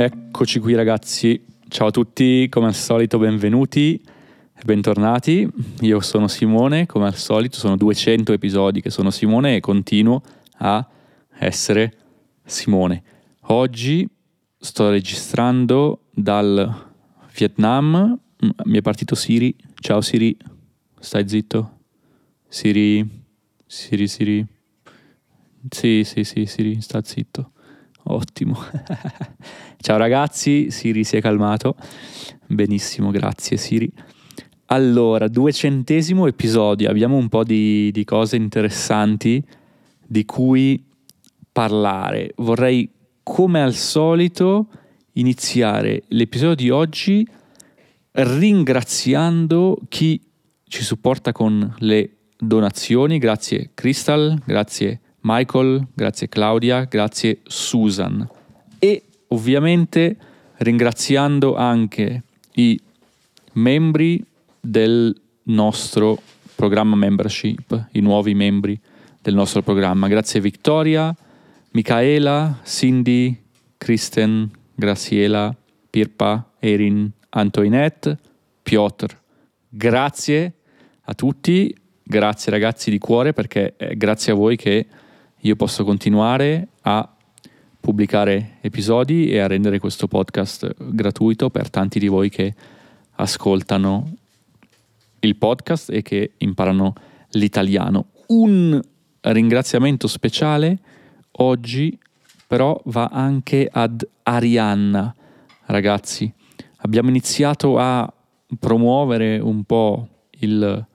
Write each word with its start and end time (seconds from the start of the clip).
Eccoci 0.00 0.60
qui 0.60 0.76
ragazzi, 0.76 1.44
ciao 1.66 1.88
a 1.88 1.90
tutti, 1.90 2.46
come 2.48 2.66
al 2.66 2.74
solito 2.76 3.18
benvenuti 3.18 4.00
e 4.00 4.62
bentornati. 4.64 5.50
Io 5.80 5.98
sono 5.98 6.28
Simone, 6.28 6.86
come 6.86 7.06
al 7.06 7.16
solito 7.16 7.58
sono 7.58 7.76
200 7.76 8.32
episodi 8.32 8.80
che 8.80 8.90
sono 8.90 9.10
Simone 9.10 9.56
e 9.56 9.60
continuo 9.60 10.22
a 10.58 10.88
essere 11.40 11.96
Simone. 12.44 13.02
Oggi 13.46 14.08
sto 14.56 14.88
registrando 14.88 16.02
dal 16.14 16.92
Vietnam, 17.36 18.20
mi 18.66 18.78
è 18.78 18.82
partito 18.82 19.16
Siri, 19.16 19.52
ciao 19.80 20.00
Siri, 20.00 20.36
stai 21.00 21.28
zitto? 21.28 21.78
Siri, 22.46 23.04
Siri, 23.66 24.06
Siri. 24.06 24.46
Sì, 25.68 26.02
sì, 26.04 26.22
sì, 26.22 26.46
Siri, 26.46 26.80
sta 26.80 27.02
zitto. 27.02 27.50
Ottimo. 28.10 28.56
Ciao 29.78 29.96
ragazzi, 29.96 30.70
Siri 30.70 31.04
si 31.04 31.16
è 31.16 31.20
calmato. 31.20 31.76
Benissimo, 32.46 33.10
grazie 33.10 33.56
Siri. 33.56 33.90
Allora, 34.66 35.28
duecentesimo 35.28 36.26
episodio, 36.26 36.90
abbiamo 36.90 37.16
un 37.16 37.28
po' 37.28 37.44
di, 37.44 37.90
di 37.90 38.04
cose 38.04 38.36
interessanti 38.36 39.42
di 40.06 40.24
cui 40.24 40.84
parlare. 41.52 42.32
Vorrei, 42.36 42.90
come 43.22 43.62
al 43.62 43.74
solito, 43.74 44.68
iniziare 45.12 46.04
l'episodio 46.08 46.54
di 46.54 46.70
oggi 46.70 47.26
ringraziando 48.10 49.78
chi 49.88 50.20
ci 50.66 50.82
supporta 50.82 51.32
con 51.32 51.74
le 51.78 52.10
donazioni. 52.38 53.18
Grazie 53.18 53.70
Crystal, 53.74 54.38
grazie 54.44 55.00
Michael, 55.30 55.88
grazie 55.92 56.26
Claudia, 56.26 56.84
grazie 56.84 57.40
Susan. 57.44 58.26
E 58.78 59.02
ovviamente 59.28 60.16
ringraziando 60.56 61.54
anche 61.54 62.22
i 62.54 62.80
membri 63.52 64.24
del 64.58 65.14
nostro 65.44 66.18
programma 66.54 66.96
membership, 66.96 67.88
i 67.92 68.00
nuovi 68.00 68.32
membri 68.32 68.80
del 69.20 69.34
nostro 69.34 69.60
programma. 69.60 70.08
Grazie 70.08 70.40
Vittoria, 70.40 71.14
Michaela, 71.72 72.60
Cindy, 72.64 73.38
Kristen, 73.76 74.50
Graciela, 74.74 75.54
Pirpa, 75.90 76.52
Erin, 76.58 77.10
Antoinette, 77.30 78.16
Piotr. 78.62 79.14
Grazie 79.68 80.54
a 81.02 81.12
tutti, 81.12 81.76
grazie 82.02 82.50
ragazzi 82.50 82.90
di 82.90 82.98
cuore 82.98 83.34
perché 83.34 83.74
è 83.76 83.94
grazie 83.94 84.32
a 84.32 84.34
voi 84.34 84.56
che 84.56 84.86
io 85.42 85.56
posso 85.56 85.84
continuare 85.84 86.68
a 86.82 87.08
pubblicare 87.80 88.56
episodi 88.60 89.30
e 89.30 89.38
a 89.38 89.46
rendere 89.46 89.78
questo 89.78 90.08
podcast 90.08 90.74
gratuito 90.78 91.48
per 91.48 91.70
tanti 91.70 91.98
di 91.98 92.08
voi 92.08 92.28
che 92.28 92.54
ascoltano 93.12 94.14
il 95.20 95.36
podcast 95.36 95.90
e 95.90 96.02
che 96.02 96.32
imparano 96.38 96.92
l'italiano. 97.30 98.06
Un 98.28 98.80
ringraziamento 99.20 100.08
speciale 100.08 100.78
oggi 101.32 101.96
però 102.46 102.80
va 102.86 103.10
anche 103.12 103.68
ad 103.70 104.06
Arianna, 104.24 105.14
ragazzi. 105.66 106.32
Abbiamo 106.78 107.10
iniziato 107.10 107.78
a 107.78 108.10
promuovere 108.58 109.38
un 109.38 109.64
po' 109.64 110.08
il 110.40 110.86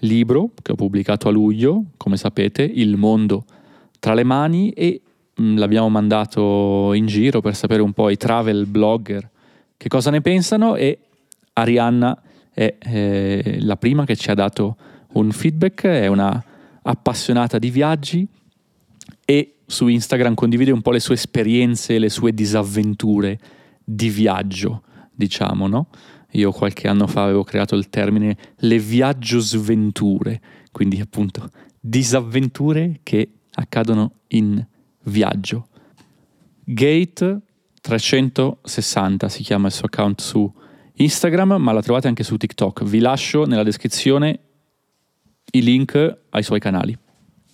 libro 0.00 0.50
che 0.60 0.72
ho 0.72 0.74
pubblicato 0.76 1.28
a 1.28 1.30
luglio, 1.30 1.84
come 1.96 2.16
sapete, 2.16 2.62
Il 2.62 2.96
mondo 2.96 3.44
tra 3.98 4.14
le 4.14 4.24
mani 4.24 4.70
e 4.70 5.00
mh, 5.34 5.42
mm, 5.42 5.56
l'abbiamo 5.58 5.88
mandato 5.88 6.92
in 6.94 7.06
giro 7.06 7.40
per 7.40 7.54
sapere 7.54 7.82
un 7.82 7.92
po' 7.92 8.10
i 8.10 8.16
travel 8.16 8.66
blogger 8.66 9.30
che 9.76 9.88
cosa 9.88 10.10
ne 10.10 10.20
pensano 10.20 10.74
e 10.74 10.98
Arianna 11.52 12.20
è 12.52 12.76
eh, 12.78 13.58
la 13.60 13.76
prima 13.76 14.04
che 14.04 14.16
ci 14.16 14.30
ha 14.30 14.34
dato 14.34 14.76
un 15.12 15.30
feedback, 15.30 15.84
è 15.84 16.08
una 16.08 16.42
appassionata 16.82 17.58
di 17.58 17.70
viaggi 17.70 18.26
e 19.24 19.54
su 19.64 19.86
Instagram 19.86 20.34
condivide 20.34 20.72
un 20.72 20.82
po' 20.82 20.90
le 20.90 21.00
sue 21.00 21.14
esperienze, 21.14 21.98
le 21.98 22.08
sue 22.08 22.32
disavventure 22.32 23.38
di 23.84 24.08
viaggio, 24.08 24.82
diciamo, 25.12 25.68
no? 25.68 25.88
Io 26.32 26.50
qualche 26.50 26.88
anno 26.88 27.06
fa 27.06 27.22
avevo 27.22 27.44
creato 27.44 27.74
il 27.76 27.88
termine 27.88 28.36
le 28.56 28.78
viaggio 28.78 29.38
sventure, 29.38 30.40
quindi 30.72 31.00
appunto 31.00 31.50
disavventure 31.80 33.00
che 33.02 33.37
accadono 33.58 34.12
in 34.28 34.64
viaggio. 35.04 35.68
Gate 36.64 37.40
360 37.80 39.28
si 39.28 39.42
chiama 39.42 39.66
il 39.66 39.72
suo 39.72 39.86
account 39.86 40.20
su 40.20 40.52
Instagram, 40.94 41.56
ma 41.58 41.72
la 41.72 41.82
trovate 41.82 42.08
anche 42.08 42.22
su 42.22 42.36
TikTok. 42.36 42.84
Vi 42.84 42.98
lascio 42.98 43.46
nella 43.46 43.62
descrizione 43.62 44.40
i 45.52 45.62
link 45.62 46.18
ai 46.30 46.42
suoi 46.42 46.60
canali. 46.60 46.96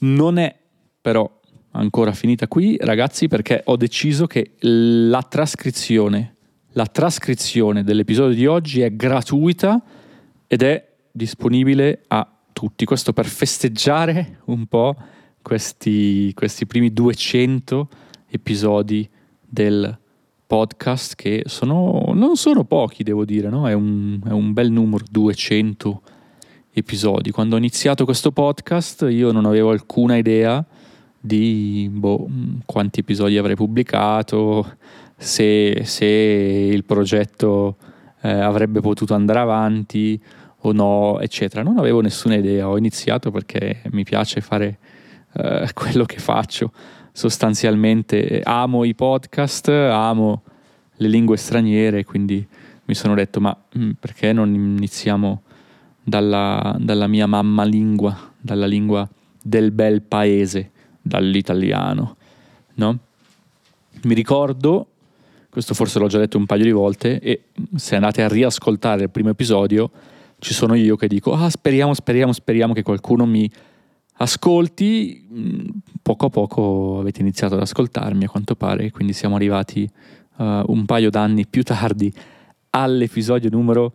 Non 0.01 0.39
è 0.39 0.55
però 1.01 1.31
ancora 1.73 2.13
finita 2.13 2.49
qui, 2.49 2.77
ragazzi, 2.81 3.29
perché 3.29 3.63
ho 3.65 3.77
deciso 3.77 4.27
che 4.27 4.53
la 4.61 5.23
trascrizione, 5.23 6.37
la 6.73 6.87
trascrizione 6.87 7.85
dell'episodio 7.85 8.35
di 8.35 8.47
oggi 8.47 8.81
è 8.81 8.95
gratuita 8.95 9.83
ed 10.47 10.63
è 10.63 10.93
disponibile 11.11 12.05
a 12.09 12.29
tutti. 12.53 12.85
Questo 12.85 13.13
per 13.13 13.27
festeggiare 13.27 14.41
un 14.47 14.67
po' 14.67 14.97
questi, 15.45 16.33
questi 16.33 16.67
primi 16.67 16.91
200 16.91 17.89
episodi 18.31 19.07
del 19.47 19.97
podcast 20.47 21.15
che 21.15 21.43
sono, 21.45 22.13
non 22.15 22.37
sono 22.37 22.65
pochi, 22.65 23.03
devo 23.03 23.27
dire, 23.27 23.51
no? 23.51 23.69
è, 23.69 23.75
un, 23.75 24.21
è 24.27 24.31
un 24.31 24.55
bel 24.55 24.71
numero, 24.71 25.05
200 25.09 26.03
episodi. 26.73 27.31
Quando 27.31 27.57
ho 27.57 27.59
iniziato 27.59 28.07
questo 28.07 28.33
podcast 28.33 29.07
io 29.11 29.33
non 29.33 29.45
avevo 29.45 29.71
alcuna 29.71 30.17
idea 30.17 30.65
di 31.21 31.91
boh, 31.93 32.27
quanti 32.65 33.01
episodi 33.01 33.37
avrei 33.37 33.55
pubblicato, 33.55 34.77
se, 35.15 35.83
se 35.85 36.07
il 36.07 36.85
progetto 36.85 37.77
eh, 38.23 38.31
avrebbe 38.31 38.81
potuto 38.81 39.13
andare 39.13 39.41
avanti 39.41 40.19
o 40.61 40.73
no, 40.73 41.21
eccetera. 41.21 41.63
Non 41.63 41.77
avevo 41.77 42.01
nessuna 42.01 42.35
idea, 42.35 42.67
ho 42.67 42.79
iniziato 42.79 43.31
perché 43.31 43.83
mi 43.91 44.05
piace 44.05 44.41
fare 44.41 44.79
eh, 45.35 45.69
quello 45.75 46.05
che 46.05 46.19
faccio. 46.19 46.73
Sostanzialmente 47.13 48.41
amo 48.43 48.85
i 48.85 48.95
podcast, 48.95 49.69
amo 49.69 50.43
le 50.97 51.09
lingue 51.09 51.37
straniere, 51.37 52.05
quindi 52.05 52.47
mi 52.87 52.95
sono 52.95 53.15
detto 53.15 53.41
ma 53.41 53.57
mm, 53.79 53.91
perché 53.99 54.33
non 54.33 54.53
iniziamo 54.53 55.43
dalla, 56.03 56.77
dalla 56.79 57.07
mia 57.07 57.27
mamma 57.27 57.65
lingua, 57.65 58.33
dalla 58.39 58.67
lingua 58.67 59.09
del 59.43 59.71
bel 59.71 60.03
paese, 60.03 60.71
dall'italiano, 61.01 62.17
no? 62.75 62.99
Mi 64.03 64.15
ricordo, 64.15 64.87
questo 65.49 65.73
forse 65.75 65.99
l'ho 65.99 66.09
già 66.09 66.19
detto 66.19 66.37
un 66.37 66.47
paio 66.47 66.65
di 66.65 66.71
volte, 66.73 67.21
e 67.21 67.45
se 67.77 67.95
andate 67.95 68.23
a 68.23 68.29
riascoltare 68.29 69.05
il 69.05 69.11
primo 69.11 69.31
episodio, 69.31 69.91
ci 70.39 70.53
sono 70.53 70.75
io 70.75 70.97
che 70.97 71.07
dico, 71.07 71.33
ah 71.33 71.49
speriamo, 71.49 71.95
speriamo, 71.95 72.33
speriamo 72.33 72.73
che 72.75 72.83
qualcuno 72.83 73.25
mi 73.25 73.51
ascolti, 74.17 75.27
mm, 75.33 75.67
poco 76.03 76.27
a 76.27 76.31
poco 76.31 76.99
avete 77.01 77.21
iniziato 77.21 77.55
ad 77.55 77.63
ascoltarmi 77.63 78.25
a 78.25 78.29
quanto 78.29 78.55
pare, 78.55 78.91
quindi 78.91 79.13
siamo 79.13 79.37
arrivati 79.37 79.89
uh, 80.37 80.63
un 80.67 80.85
paio 80.85 81.11
d'anni 81.11 81.47
più 81.47 81.63
tardi 81.63 82.13
all'episodio 82.71 83.51
numero 83.51 83.93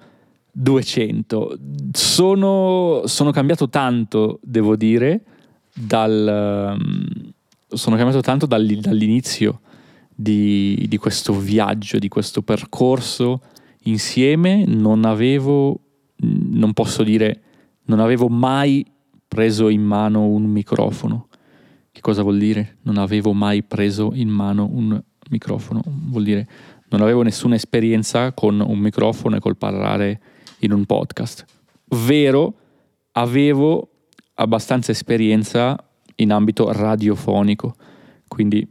200. 0.51 1.57
Sono, 1.91 3.03
sono 3.05 3.31
cambiato 3.31 3.69
tanto, 3.69 4.39
devo 4.43 4.75
dire, 4.75 5.23
dal, 5.73 6.77
um, 6.77 7.31
sono 7.67 7.95
cambiato 7.95 8.21
tanto 8.21 8.45
dall'inizio 8.45 9.61
di, 10.13 10.85
di 10.87 10.97
questo 10.97 11.33
viaggio, 11.33 11.97
di 11.97 12.09
questo 12.09 12.41
percorso 12.41 13.41
insieme. 13.83 14.65
Non 14.65 15.05
avevo, 15.05 15.79
non 16.17 16.73
posso 16.73 17.03
dire, 17.03 17.41
non 17.83 17.99
avevo 17.99 18.27
mai 18.27 18.85
preso 19.29 19.69
in 19.69 19.83
mano 19.83 20.25
un 20.25 20.43
microfono. 20.43 21.29
Che 21.91 22.01
cosa 22.01 22.23
vuol 22.23 22.37
dire? 22.37 22.79
Non 22.81 22.97
avevo 22.97 23.31
mai 23.31 23.63
preso 23.63 24.11
in 24.13 24.27
mano 24.27 24.67
un 24.69 25.01
microfono. 25.29 25.81
Vuol 25.85 26.23
dire 26.23 26.47
non 26.89 27.01
avevo 27.01 27.21
nessuna 27.21 27.55
esperienza 27.55 28.31
con 28.33 28.59
un 28.59 28.79
microfono 28.79 29.35
e 29.35 29.39
col 29.39 29.57
parlare 29.57 30.19
in 30.59 30.73
un 30.73 30.85
podcast. 30.85 31.45
Vero, 31.85 32.53
avevo 33.13 33.89
abbastanza 34.33 34.91
esperienza 34.91 35.81
in 36.15 36.31
ambito 36.31 36.71
radiofonico, 36.71 37.75
quindi 38.27 38.67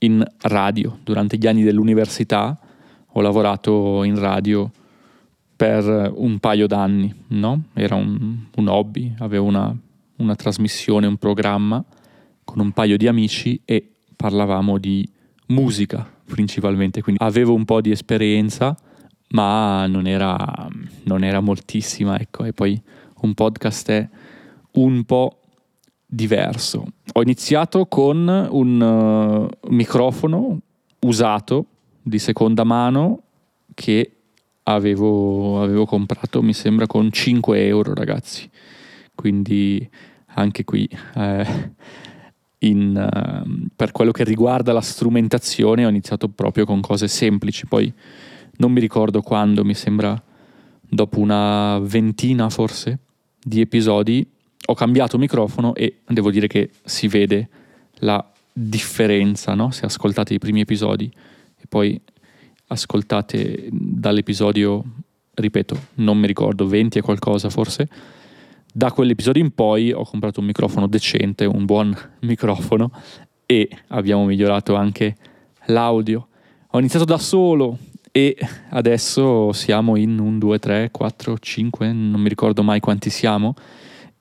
in 0.00 0.24
radio. 0.42 0.98
Durante 1.04 1.36
gli 1.36 1.46
anni 1.46 1.62
dell'università 1.62 2.58
ho 3.06 3.20
lavorato 3.20 4.02
in 4.02 4.18
radio 4.18 4.70
per 5.58 6.12
un 6.14 6.38
paio 6.38 6.68
d'anni, 6.68 7.12
no? 7.30 7.64
Era 7.74 7.96
un, 7.96 8.44
un 8.54 8.68
hobby, 8.68 9.12
avevo 9.18 9.44
una, 9.44 9.76
una, 10.18 10.36
trasmissione, 10.36 11.08
un 11.08 11.16
programma 11.16 11.84
con 12.44 12.60
un 12.60 12.70
paio 12.70 12.96
di 12.96 13.08
amici 13.08 13.60
e 13.64 13.90
parlavamo 14.14 14.78
di 14.78 15.04
musica, 15.46 16.08
principalmente, 16.26 17.02
quindi 17.02 17.20
avevo 17.24 17.54
un 17.54 17.64
po' 17.64 17.80
di 17.80 17.90
esperienza, 17.90 18.76
ma 19.30 19.84
non 19.88 20.06
era, 20.06 20.68
non 21.02 21.24
era 21.24 21.40
moltissima, 21.40 22.20
ecco, 22.20 22.44
e 22.44 22.52
poi 22.52 22.80
un 23.22 23.34
podcast 23.34 23.90
è 23.90 24.08
un 24.74 25.02
po' 25.02 25.40
diverso. 26.06 26.86
Ho 27.14 27.20
iniziato 27.20 27.86
con 27.86 28.46
un 28.48 28.80
uh, 28.80 29.68
microfono 29.70 30.60
usato 31.00 31.66
di 32.00 32.20
seconda 32.20 32.62
mano 32.62 33.22
che 33.74 34.12
avevo, 34.74 35.62
avevo 35.62 35.86
comprato, 35.86 36.42
mi 36.42 36.52
sembra, 36.52 36.86
con 36.86 37.10
5 37.10 37.66
euro, 37.66 37.94
ragazzi. 37.94 38.48
Quindi 39.14 39.88
anche 40.34 40.64
qui, 40.64 40.88
eh, 41.14 41.72
in, 42.58 43.10
uh, 43.10 43.66
per 43.74 43.92
quello 43.92 44.10
che 44.10 44.24
riguarda 44.24 44.72
la 44.72 44.80
strumentazione, 44.80 45.84
ho 45.84 45.88
iniziato 45.88 46.28
proprio 46.28 46.64
con 46.64 46.80
cose 46.80 47.08
semplici. 47.08 47.66
Poi 47.66 47.92
non 48.58 48.72
mi 48.72 48.80
ricordo 48.80 49.22
quando, 49.22 49.64
mi 49.64 49.74
sembra 49.74 50.20
dopo 50.80 51.18
una 51.20 51.78
ventina 51.80 52.48
forse 52.50 52.98
di 53.40 53.60
episodi, 53.60 54.26
ho 54.66 54.74
cambiato 54.74 55.18
microfono 55.18 55.74
e 55.74 56.00
devo 56.06 56.30
dire 56.30 56.46
che 56.46 56.70
si 56.84 57.08
vede 57.08 57.48
la 58.00 58.24
differenza, 58.52 59.54
no? 59.54 59.70
Se 59.70 59.86
ascoltate 59.86 60.34
i 60.34 60.38
primi 60.38 60.60
episodi 60.60 61.10
e 61.56 61.64
poi 61.68 62.00
ascoltate 62.68 63.68
dall'episodio, 63.70 64.84
ripeto, 65.34 65.76
non 65.94 66.18
mi 66.18 66.26
ricordo, 66.26 66.66
20 66.66 66.98
e 66.98 67.00
qualcosa 67.02 67.50
forse, 67.50 67.88
da 68.72 68.92
quell'episodio 68.92 69.42
in 69.42 69.50
poi 69.52 69.92
ho 69.92 70.04
comprato 70.04 70.40
un 70.40 70.46
microfono 70.46 70.86
decente, 70.86 71.44
un 71.44 71.64
buon 71.64 71.96
microfono 72.20 72.90
e 73.44 73.68
abbiamo 73.88 74.24
migliorato 74.24 74.74
anche 74.74 75.16
l'audio. 75.66 76.28
Ho 76.70 76.78
iniziato 76.78 77.04
da 77.04 77.18
solo 77.18 77.78
e 78.12 78.36
adesso 78.70 79.52
siamo 79.52 79.96
in 79.96 80.18
un 80.18 80.38
2, 80.38 80.58
3, 80.58 80.90
4, 80.90 81.38
5, 81.38 81.92
non 81.92 82.20
mi 82.20 82.28
ricordo 82.28 82.62
mai 82.62 82.80
quanti 82.80 83.10
siamo 83.10 83.54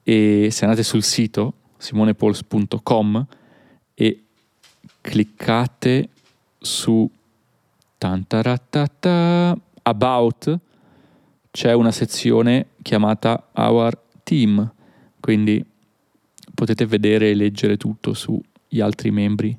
e 0.04 0.48
se 0.52 0.64
andate 0.64 0.84
sul 0.84 1.04
sito 1.04 1.54
simonepols.com 1.78 3.26
e 3.94 4.24
cliccate 5.02 6.10
su 6.58 7.10
about 9.84 10.60
c'è 11.58 11.74
una 11.74 11.92
sezione 11.92 12.68
chiamata 12.84 13.48
Our 13.54 13.98
Team, 14.22 14.72
quindi 15.20 15.66
potete 16.54 16.86
vedere 16.86 17.32
e 17.32 17.34
leggere 17.34 17.78
tutto 17.78 18.14
sugli 18.14 18.80
altri 18.80 19.10
membri 19.10 19.58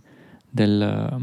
del, 0.49 1.21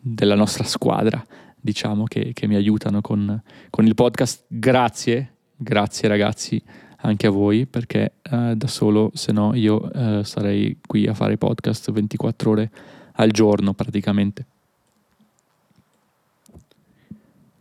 della 0.00 0.34
nostra 0.34 0.64
squadra, 0.64 1.22
diciamo, 1.60 2.04
che, 2.04 2.32
che 2.32 2.46
mi 2.46 2.54
aiutano 2.54 3.00
con, 3.00 3.42
con, 3.68 3.84
il 3.84 3.94
podcast. 3.94 4.44
Grazie, 4.48 5.34
grazie 5.54 6.08
ragazzi 6.08 6.62
anche 7.02 7.26
a 7.26 7.30
voi, 7.30 7.66
perché 7.66 8.14
eh, 8.22 8.54
da 8.56 8.66
solo, 8.66 9.10
se 9.12 9.32
no, 9.32 9.54
io 9.54 9.92
eh, 9.92 10.24
sarei 10.24 10.78
qui 10.86 11.06
a 11.06 11.12
fare 11.12 11.36
podcast 11.36 11.92
24 11.92 12.50
ore 12.50 12.70
al 13.16 13.30
giorno 13.30 13.74
praticamente. 13.74 14.46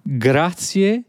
Grazie 0.03 1.05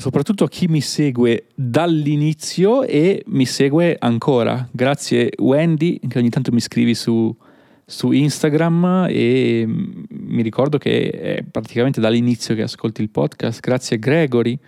soprattutto 0.00 0.44
a 0.44 0.48
chi 0.48 0.66
mi 0.66 0.80
segue 0.80 1.48
dall'inizio 1.54 2.82
e 2.84 3.22
mi 3.26 3.44
segue 3.44 3.96
ancora. 3.98 4.66
Grazie 4.70 5.30
Wendy, 5.38 6.00
che 6.08 6.18
ogni 6.18 6.30
tanto 6.30 6.52
mi 6.52 6.60
scrivi 6.60 6.94
su, 6.94 7.36
su 7.84 8.10
Instagram 8.10 9.08
e 9.10 9.66
mi 9.66 10.42
ricordo 10.42 10.78
che 10.78 11.10
è 11.10 11.44
praticamente 11.48 12.00
dall'inizio 12.00 12.54
che 12.54 12.62
ascolti 12.62 13.02
il 13.02 13.10
podcast. 13.10 13.60
Grazie 13.60 13.98
Gregory, 13.98 14.58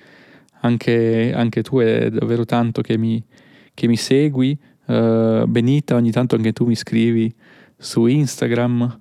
anche, 0.60 1.32
anche 1.34 1.62
tu 1.62 1.78
è 1.78 2.10
davvero 2.10 2.44
tanto 2.44 2.82
che 2.82 2.98
mi, 2.98 3.24
che 3.72 3.86
mi 3.86 3.96
segui. 3.96 4.56
Uh, 4.84 5.46
Benita, 5.46 5.94
ogni 5.94 6.10
tanto 6.10 6.34
anche 6.34 6.52
tu 6.52 6.66
mi 6.66 6.74
scrivi 6.74 7.32
su 7.78 8.04
Instagram. 8.04 9.00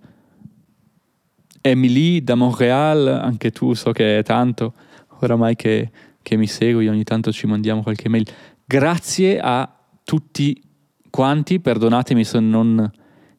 Emily 1.62 2.24
da 2.24 2.36
Montreal, 2.36 3.08
anche 3.08 3.52
tu 3.52 3.74
so 3.74 3.92
che 3.92 4.20
è 4.20 4.24
tanto 4.24 4.74
oramai 5.20 5.56
che 5.56 5.90
che 6.22 6.38
mi 6.38 6.48
segui, 6.48 6.88
ogni 6.88 7.04
tanto 7.04 7.32
ci 7.32 7.48
mandiamo 7.48 7.82
qualche 7.82 8.10
mail. 8.10 8.28
Grazie 8.66 9.40
a 9.40 9.70
tutti 10.04 10.62
quanti, 11.10 11.60
perdonatemi 11.60 12.24
se 12.24 12.40
non 12.40 12.90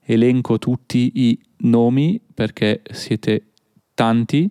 elenco 0.04 0.58
tutti 0.58 1.10
i 1.14 1.38
nomi 1.58 2.20
perché 2.34 2.82
siete 2.90 3.46
tanti, 3.94 4.50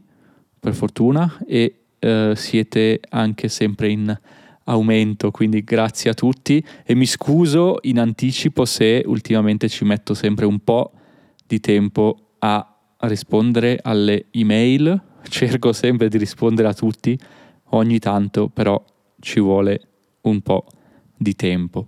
per 0.59 0.73
fortuna, 0.73 1.39
e 1.45 1.81
eh, 1.99 2.33
siete 2.35 2.99
anche 3.09 3.47
sempre 3.47 3.89
in 3.89 4.17
aumento, 4.65 5.31
quindi 5.31 5.63
grazie 5.63 6.11
a 6.11 6.13
tutti 6.13 6.63
e 6.85 6.95
mi 6.95 7.05
scuso 7.05 7.79
in 7.81 7.99
anticipo 7.99 8.63
se 8.63 9.03
ultimamente 9.05 9.67
ci 9.67 9.83
metto 9.83 10.13
sempre 10.13 10.45
un 10.45 10.59
po' 10.59 10.91
di 11.45 11.59
tempo 11.59 12.35
a 12.39 12.70
rispondere 13.07 13.79
alle 13.81 14.25
email, 14.31 15.01
cerco 15.29 15.73
sempre 15.73 16.09
di 16.09 16.17
rispondere 16.17 16.67
a 16.67 16.73
tutti 16.73 17.17
ogni 17.73 17.99
tanto 17.99 18.49
però 18.49 18.83
ci 19.19 19.39
vuole 19.39 19.81
un 20.21 20.41
po' 20.41 20.65
di 21.15 21.35
tempo. 21.35 21.87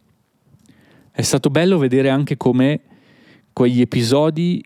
È 1.12 1.22
stato 1.22 1.50
bello 1.50 1.78
vedere 1.78 2.10
anche 2.10 2.38
come 2.38 2.82
quegli 3.54 3.82
episodi 3.82 4.64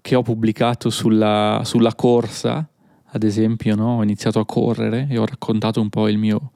che 0.00 0.14
ho 0.14 0.22
pubblicato 0.22 0.88
sulla, 0.88 1.60
sulla 1.64 1.94
corsa, 1.94 2.66
ad 3.04 3.22
esempio, 3.22 3.74
no? 3.74 3.98
ho 3.98 4.02
iniziato 4.02 4.38
a 4.38 4.46
correre 4.46 5.06
e 5.10 5.18
ho 5.18 5.26
raccontato 5.26 5.80
un 5.80 5.90
po' 5.90 6.08
il 6.08 6.16
mio, 6.16 6.52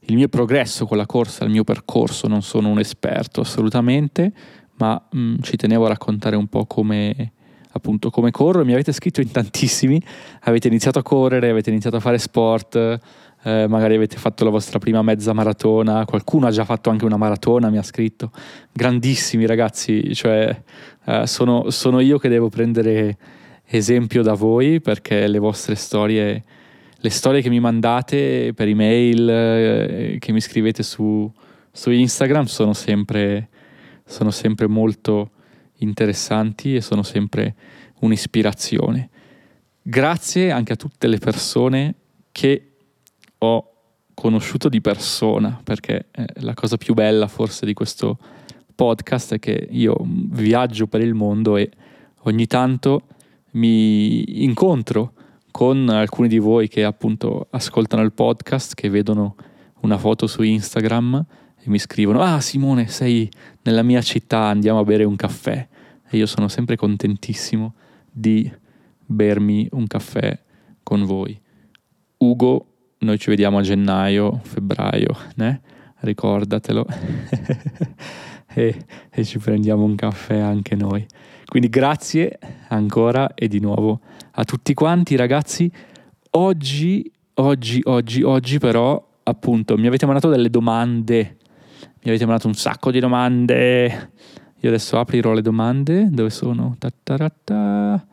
il 0.00 0.14
mio 0.14 0.28
progresso 0.28 0.86
con 0.86 0.96
la 0.96 1.06
corsa, 1.06 1.44
il 1.44 1.50
mio 1.50 1.64
percorso, 1.64 2.28
non 2.28 2.42
sono 2.42 2.68
un 2.68 2.78
esperto 2.78 3.42
assolutamente, 3.42 4.32
ma 4.76 5.00
mh, 5.10 5.18
mm, 5.18 5.34
ci 5.42 5.56
tenevo 5.56 5.84
a 5.84 5.88
raccontare 5.88 6.36
un 6.36 6.46
po' 6.46 6.64
come, 6.66 7.32
appunto 7.72 8.10
come 8.10 8.30
corro. 8.30 8.64
Mi 8.64 8.72
avete 8.72 8.92
scritto 8.92 9.20
in 9.20 9.30
tantissimi, 9.30 10.00
avete 10.42 10.68
iniziato 10.68 10.98
a 10.98 11.02
correre, 11.02 11.50
avete 11.50 11.70
iniziato 11.70 11.96
a 11.96 12.00
fare 12.00 12.18
sport, 12.18 13.00
eh, 13.44 13.66
magari 13.68 13.96
avete 13.96 14.16
fatto 14.16 14.44
la 14.44 14.50
vostra 14.50 14.78
prima 14.78 15.02
mezza 15.02 15.32
maratona, 15.32 16.04
qualcuno 16.04 16.46
ha 16.46 16.50
già 16.50 16.64
fatto 16.64 16.90
anche 16.90 17.04
una 17.04 17.16
maratona, 17.16 17.70
mi 17.70 17.78
ha 17.78 17.82
scritto, 17.82 18.30
grandissimi 18.72 19.46
ragazzi, 19.46 20.14
cioè 20.14 20.62
eh, 21.04 21.26
sono, 21.26 21.70
sono, 21.70 22.00
io 22.00 22.18
che 22.18 22.28
devo 22.28 22.48
prendere 22.48 23.16
esempio 23.66 24.22
da 24.22 24.34
voi 24.34 24.80
perché 24.80 25.26
le 25.26 25.38
vostre 25.38 25.74
storie, 25.74 26.44
le 26.96 27.10
storie 27.10 27.42
che 27.42 27.48
mi 27.48 27.58
mandate 27.58 28.52
per 28.54 28.68
email, 28.68 29.28
eh, 29.28 30.16
che 30.20 30.32
mi 30.32 30.40
scrivete 30.40 30.82
su, 30.82 31.30
su 31.70 31.90
Instagram 31.90 32.44
sono 32.44 32.74
sempre, 32.74 33.48
sono 34.04 34.30
sempre 34.30 34.68
molto 34.68 35.30
interessanti 35.82 36.74
e 36.74 36.80
sono 36.80 37.02
sempre 37.02 37.54
un'ispirazione. 38.00 39.10
Grazie 39.82 40.50
anche 40.50 40.72
a 40.72 40.76
tutte 40.76 41.06
le 41.06 41.18
persone 41.18 41.94
che 42.32 42.72
ho 43.38 43.72
conosciuto 44.14 44.68
di 44.68 44.80
persona, 44.80 45.60
perché 45.62 46.06
eh, 46.10 46.26
la 46.36 46.54
cosa 46.54 46.76
più 46.76 46.94
bella 46.94 47.26
forse 47.26 47.66
di 47.66 47.72
questo 47.72 48.18
podcast 48.74 49.34
è 49.34 49.38
che 49.38 49.68
io 49.70 49.96
viaggio 50.04 50.86
per 50.86 51.00
il 51.00 51.14
mondo 51.14 51.56
e 51.56 51.70
ogni 52.22 52.46
tanto 52.46 53.02
mi 53.52 54.44
incontro 54.44 55.12
con 55.50 55.88
alcuni 55.88 56.28
di 56.28 56.38
voi 56.38 56.68
che 56.68 56.84
appunto 56.84 57.48
ascoltano 57.50 58.02
il 58.02 58.12
podcast, 58.12 58.74
che 58.74 58.88
vedono 58.88 59.36
una 59.80 59.98
foto 59.98 60.26
su 60.26 60.42
Instagram 60.42 61.24
e 61.64 61.70
mi 61.70 61.78
scrivono 61.78 62.20
ah 62.22 62.40
Simone 62.40 62.88
sei 62.88 63.30
nella 63.62 63.82
mia 63.82 64.02
città 64.02 64.40
andiamo 64.44 64.80
a 64.80 64.84
bere 64.84 65.04
un 65.04 65.16
caffè 65.16 65.68
e 66.08 66.16
io 66.16 66.26
sono 66.26 66.48
sempre 66.48 66.76
contentissimo 66.76 67.74
di 68.10 68.50
bermi 69.04 69.68
un 69.72 69.86
caffè 69.86 70.38
con 70.82 71.04
voi. 71.04 71.38
Ugo 72.18 72.66
noi 72.98 73.18
ci 73.18 73.30
vediamo 73.30 73.58
a 73.58 73.62
gennaio, 73.62 74.40
febbraio, 74.42 75.16
né? 75.36 75.60
ricordatelo, 76.02 76.86
e, 78.54 78.84
e 79.10 79.24
ci 79.24 79.38
prendiamo 79.38 79.84
un 79.84 79.94
caffè 79.94 80.38
anche 80.38 80.74
noi. 80.74 81.04
Quindi 81.46 81.68
grazie 81.68 82.38
ancora 82.68 83.34
e 83.34 83.48
di 83.48 83.60
nuovo 83.60 84.00
a 84.32 84.44
tutti 84.44 84.74
quanti 84.74 85.16
ragazzi. 85.16 85.70
Oggi, 86.30 87.10
oggi, 87.34 87.80
oggi, 87.84 88.22
oggi 88.22 88.58
però 88.58 89.10
appunto 89.24 89.76
mi 89.76 89.86
avete 89.86 90.06
mandato 90.06 90.28
delle 90.28 90.50
domande, 90.50 91.36
mi 92.02 92.10
avete 92.10 92.24
mandato 92.24 92.48
un 92.48 92.54
sacco 92.54 92.90
di 92.90 93.00
domande. 93.00 94.10
Io 94.60 94.68
adesso 94.68 94.98
aprirò 94.98 95.32
le 95.32 95.42
domande, 95.42 96.08
dove 96.10 96.30
sono? 96.30 96.76
Ta-ta-ta-ta. 96.78 98.06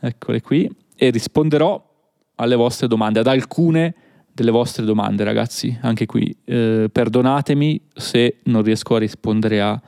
Eccole 0.00 0.40
qui 0.40 0.70
e 0.96 1.10
risponderò 1.10 1.92
alle 2.36 2.54
vostre 2.56 2.88
domande, 2.88 3.20
ad 3.20 3.26
alcune 3.26 3.94
delle 4.32 4.50
vostre 4.50 4.84
domande, 4.84 5.24
ragazzi. 5.24 5.76
Anche 5.82 6.06
qui, 6.06 6.36
eh, 6.44 6.88
perdonatemi 6.90 7.88
se 7.94 8.38
non 8.44 8.62
riesco 8.62 8.96
a 8.96 8.98
rispondere 8.98 9.60
a 9.60 9.80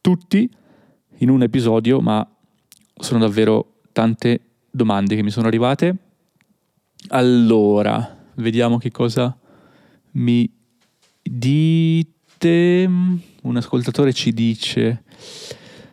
tutti 0.00 0.50
in 1.18 1.30
un 1.30 1.42
episodio, 1.42 2.00
ma 2.00 2.26
sono 2.96 3.20
davvero 3.20 3.74
tante 3.92 4.40
domande 4.70 5.14
che 5.14 5.22
mi 5.22 5.30
sono 5.30 5.46
arrivate. 5.46 5.96
Allora, 7.08 8.24
vediamo 8.36 8.78
che 8.78 8.90
cosa 8.90 9.36
mi 10.12 10.50
dite. 11.22 12.10
Un 12.48 13.56
ascoltatore 13.56 14.12
ci 14.12 14.32
dice: 14.32 15.04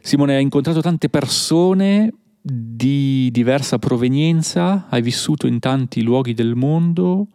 Simone, 0.02 0.36
hai 0.36 0.42
incontrato 0.42 0.82
tante 0.82 1.10
persone 1.10 2.14
di 2.42 3.30
diversa 3.32 3.78
provenienza, 3.78 4.88
hai 4.90 5.02
vissuto 5.02 5.46
in 5.46 5.60
tanti 5.60 6.02
luoghi 6.02 6.34
del 6.34 6.56
mondo, 6.56 7.28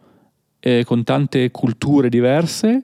eh, 0.59 0.83
con 0.83 1.03
tante 1.03 1.51
culture 1.51 2.09
diverse. 2.09 2.83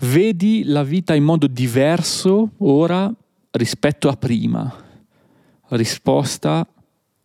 Vedi 0.00 0.64
la 0.64 0.82
vita 0.82 1.14
in 1.14 1.24
modo 1.24 1.46
diverso 1.46 2.50
ora 2.58 3.10
rispetto 3.52 4.08
a 4.08 4.16
prima? 4.16 4.70
Risposta 5.68 6.66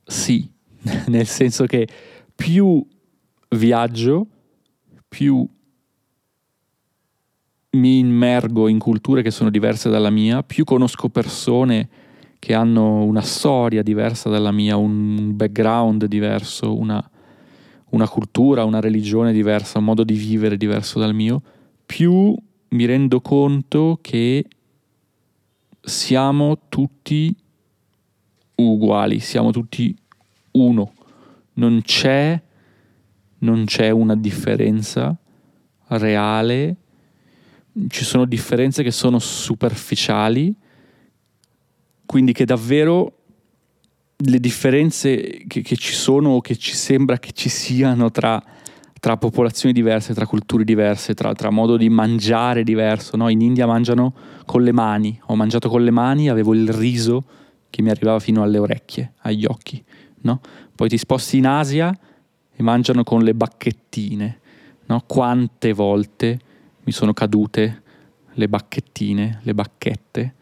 sì, 0.05 0.49
nel 1.07 1.27
senso 1.27 1.65
che 1.65 1.87
più 2.35 2.85
viaggio, 3.49 4.27
più 5.09 5.45
mi 7.77 7.99
immergo 7.99 8.67
in 8.67 8.79
culture 8.79 9.21
che 9.21 9.31
sono 9.31 9.49
diverse 9.49 9.89
dalla 9.89 10.09
mia, 10.09 10.43
più 10.43 10.63
conosco 10.63 11.09
persone 11.09 11.87
che 12.39 12.53
hanno 12.53 13.03
una 13.03 13.21
storia 13.21 13.81
diversa 13.81 14.29
dalla 14.29 14.51
mia, 14.51 14.75
un 14.75 15.35
background 15.35 16.05
diverso, 16.05 16.77
una, 16.77 17.03
una 17.89 18.07
cultura, 18.07 18.63
una 18.63 18.79
religione 18.79 19.31
diversa, 19.31 19.79
un 19.79 19.85
modo 19.85 20.03
di 20.03 20.15
vivere 20.15 20.57
diverso 20.57 20.99
dal 20.99 21.13
mio, 21.13 21.41
più 21.85 22.35
mi 22.69 22.85
rendo 22.85 23.21
conto 23.21 23.99
che 24.01 24.45
siamo 25.81 26.59
tutti 26.67 27.33
uguali, 28.55 29.19
siamo 29.19 29.51
tutti 29.51 29.95
uno, 30.51 30.93
non 31.53 31.81
c'è, 31.83 32.41
non 33.39 33.65
c'è 33.65 33.89
una 33.89 34.15
differenza 34.15 35.15
reale, 35.87 36.75
ci 37.89 38.03
sono 38.03 38.25
differenze 38.25 38.83
che 38.83 38.91
sono 38.91 39.19
superficiali, 39.19 40.53
quindi 42.05 42.33
che 42.33 42.45
davvero 42.45 43.13
le 44.17 44.39
differenze 44.39 45.43
che, 45.47 45.61
che 45.61 45.75
ci 45.75 45.93
sono 45.93 46.29
o 46.29 46.41
che 46.41 46.55
ci 46.55 46.73
sembra 46.73 47.19
che 47.19 47.31
ci 47.33 47.49
siano 47.49 48.09
tra, 48.09 48.41
tra 48.99 49.17
popolazioni 49.17 49.73
diverse, 49.73 50.13
tra 50.13 50.25
culture 50.25 50.63
diverse, 50.63 51.13
tra, 51.13 51.33
tra, 51.33 51.51
modo 51.51 51.77
di 51.77 51.89
mangiare 51.89 52.63
diverso. 52.63 53.15
No? 53.15 53.29
In 53.29 53.41
India 53.41 53.67
mangiano 53.67 54.13
con 54.45 54.63
le 54.63 54.71
mani, 54.71 55.19
ho 55.25 55.35
mangiato 55.35 55.69
con 55.69 55.83
le 55.83 55.91
mani, 55.91 56.29
avevo 56.29 56.53
il 56.53 56.69
riso 56.69 57.23
che 57.69 57.81
mi 57.81 57.89
arrivava 57.89 58.19
fino 58.19 58.41
alle 58.41 58.57
orecchie, 58.57 59.13
agli 59.19 59.45
occhi. 59.45 59.83
No? 60.21 60.41
Poi 60.75 60.89
ti 60.89 60.97
sposti 60.97 61.37
in 61.37 61.45
Asia 61.45 61.95
e 62.55 62.63
mangiano 62.63 63.03
con 63.03 63.21
le 63.21 63.35
bacchettine. 63.35 64.39
No? 64.87 65.03
Quante 65.05 65.73
volte 65.73 66.39
mi 66.87 66.93
sono 66.93 67.11
cadute 67.11 67.83
le 68.31 68.47
bacchettine, 68.47 69.41
le 69.43 69.53
bacchette, 69.53 70.33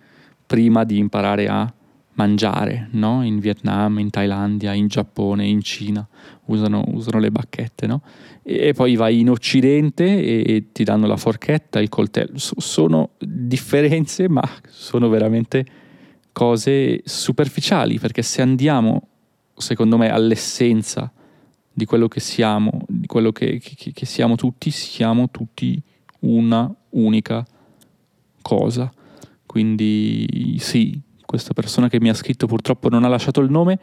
prima 0.46 0.84
di 0.84 1.00
imparare 1.00 1.48
a 1.48 1.74
mangiare, 2.14 2.88
no? 2.92 3.24
In 3.24 3.40
Vietnam, 3.40 3.98
in 3.98 4.12
Thailandia, 4.12 4.72
in 4.74 4.88
Giappone, 4.88 5.44
in 5.44 5.62
Cina, 5.62 6.08
usano, 6.46 6.84
usano 6.90 7.18
le 7.18 7.32
bacchette, 7.32 7.88
no? 7.88 8.04
E, 8.44 8.74
poi 8.74 8.96
vai 8.96 9.20
in 9.20 9.32
Occidente 9.32 10.04
e, 10.06 10.44
e 10.46 10.72
ti 10.72 10.84
danno 10.84 11.08
la 11.08 11.18
forchetta, 11.18 11.82
il 11.82 11.90
coltello. 11.90 12.38
So, 12.38 12.54
sono 12.60 13.12
differenze, 13.18 14.30
ma 14.30 14.48
sono 14.68 15.10
veramente 15.10 15.66
cose 16.32 17.02
superficiali, 17.06 17.98
perché 17.98 18.22
se 18.22 18.44
andiamo, 18.44 19.08
secondo 19.58 19.98
me, 19.98 20.12
all'essenza 20.12 21.12
di 21.74 21.86
quello 21.86 22.08
che 22.08 22.20
siamo, 22.20 22.82
di 22.88 23.08
quello 23.08 23.32
che, 23.32 23.60
che, 23.60 23.92
che 23.92 24.06
siamo 24.06 24.36
tutti, 24.36 24.70
siamo 24.70 25.32
tutti 25.32 25.82
una 26.22 26.74
unica 26.92 27.46
cosa. 28.42 28.92
Quindi 29.46 30.58
sì, 30.60 31.00
questa 31.26 31.54
persona 31.54 31.90
che 31.90 32.00
mi 32.00 32.10
ha 32.10 32.14
scritto 32.14 32.48
purtroppo 32.48 32.90
non 32.90 33.04
ha 33.04 33.08
lasciato 33.08 33.42
il 33.42 33.50
nome. 33.50 33.80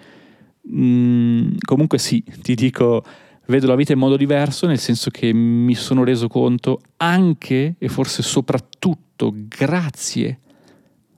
Mm, 0.70 1.54
comunque 1.64 1.98
sì, 1.98 2.22
ti 2.42 2.54
dico, 2.54 3.04
vedo 3.46 3.66
la 3.66 3.74
vita 3.74 3.92
in 3.92 3.98
modo 3.98 4.16
diverso, 4.16 4.66
nel 4.66 4.78
senso 4.78 5.10
che 5.10 5.32
mi 5.32 5.74
sono 5.74 6.04
reso 6.04 6.28
conto 6.28 6.80
anche 6.98 7.74
e 7.78 7.88
forse 7.88 8.22
soprattutto 8.22 9.32
grazie 9.34 10.40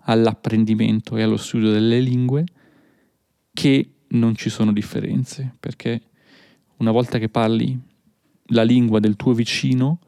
all'apprendimento 0.07 1.17
e 1.17 1.23
allo 1.23 1.37
studio 1.37 1.71
delle 1.71 2.01
lingue 2.01 2.45
che 3.53 3.91
non 4.09 4.35
ci 4.35 4.51
sono 4.51 4.73
differenze, 4.73 5.55
perché 5.59 6.01
una 6.79 6.91
volta 6.91 7.19
che 7.19 7.29
parli 7.29 7.79
la 8.49 8.63
lingua 8.63 9.01
del 9.01 9.17
tuo 9.17 9.33
vicino, 9.33 9.99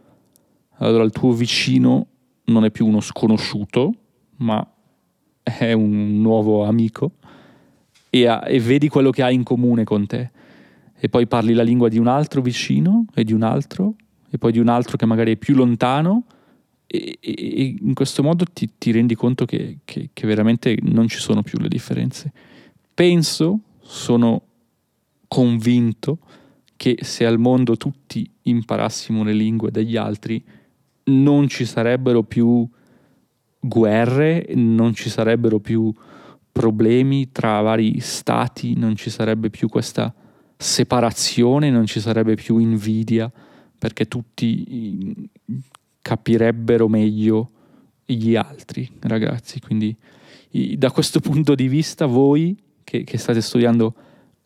allora 0.78 1.04
il 1.04 1.10
tuo 1.10 1.32
vicino 1.32 2.06
non 2.44 2.64
è 2.64 2.70
più 2.70 2.86
uno 2.86 3.00
sconosciuto, 3.00 3.92
ma 4.38 4.66
è 5.42 5.72
un 5.72 6.20
nuovo 6.20 6.64
amico 6.64 7.12
e, 8.10 8.26
ha, 8.26 8.42
e, 8.46 8.60
vedi 8.60 8.88
quello 8.88 9.10
che 9.10 9.22
ha 9.22 9.30
in 9.30 9.42
comune 9.42 9.84
con 9.84 10.06
te. 10.06 10.30
E 10.98 11.08
poi 11.08 11.26
parli 11.26 11.52
la 11.52 11.62
lingua 11.62 11.88
di 11.88 11.98
un 11.98 12.06
altro 12.06 12.40
vicino 12.40 13.04
e 13.14 13.24
di 13.24 13.32
un 13.32 13.42
altro 13.42 13.94
e 14.30 14.38
poi 14.38 14.52
di 14.52 14.58
un 14.58 14.68
altro 14.68 14.96
che 14.96 15.06
magari 15.06 15.32
è 15.32 15.36
più 15.36 15.54
lontano 15.54 16.24
e, 16.86 17.18
e 17.20 17.76
in 17.80 17.94
questo 17.94 18.22
modo 18.22 18.44
ti, 18.44 18.70
ti 18.78 18.90
rendi 18.92 19.14
conto 19.14 19.44
che, 19.44 19.78
che, 19.84 20.10
che 20.12 20.26
veramente 20.26 20.76
non 20.82 21.08
ci 21.08 21.18
sono 21.18 21.42
più 21.42 21.58
le 21.58 21.68
differenze. 21.68 22.32
Penso, 22.94 23.60
sono 23.80 24.42
convinto 25.28 26.18
che 26.76 26.98
se 27.00 27.26
al 27.26 27.38
mondo 27.38 27.76
tutti 27.76 28.28
imparassimo 28.42 29.22
le 29.22 29.32
lingue 29.32 29.70
degli 29.70 29.96
altri, 29.96 30.42
non 31.06 31.48
ci 31.48 31.64
sarebbero 31.64 32.22
più 32.22 32.68
guerre, 33.60 34.46
non 34.54 34.94
ci 34.94 35.08
sarebbero 35.08 35.58
più 35.58 35.92
problemi 36.52 37.30
tra 37.32 37.60
vari 37.60 38.00
stati, 38.00 38.76
non 38.76 38.96
ci 38.96 39.10
sarebbe 39.10 39.50
più 39.50 39.68
questa 39.68 40.14
separazione, 40.56 41.70
non 41.70 41.86
ci 41.86 42.00
sarebbe 42.00 42.34
più 42.34 42.58
invidia, 42.58 43.30
perché 43.78 44.06
tutti 44.06 45.28
capirebbero 46.00 46.88
meglio 46.88 47.50
gli 48.04 48.36
altri 48.36 48.90
ragazzi. 49.00 49.60
Quindi 49.60 49.94
da 50.76 50.90
questo 50.90 51.20
punto 51.20 51.54
di 51.54 51.68
vista 51.68 52.06
voi 52.06 52.56
che, 52.84 53.04
che 53.04 53.18
state 53.18 53.40
studiando 53.40 53.94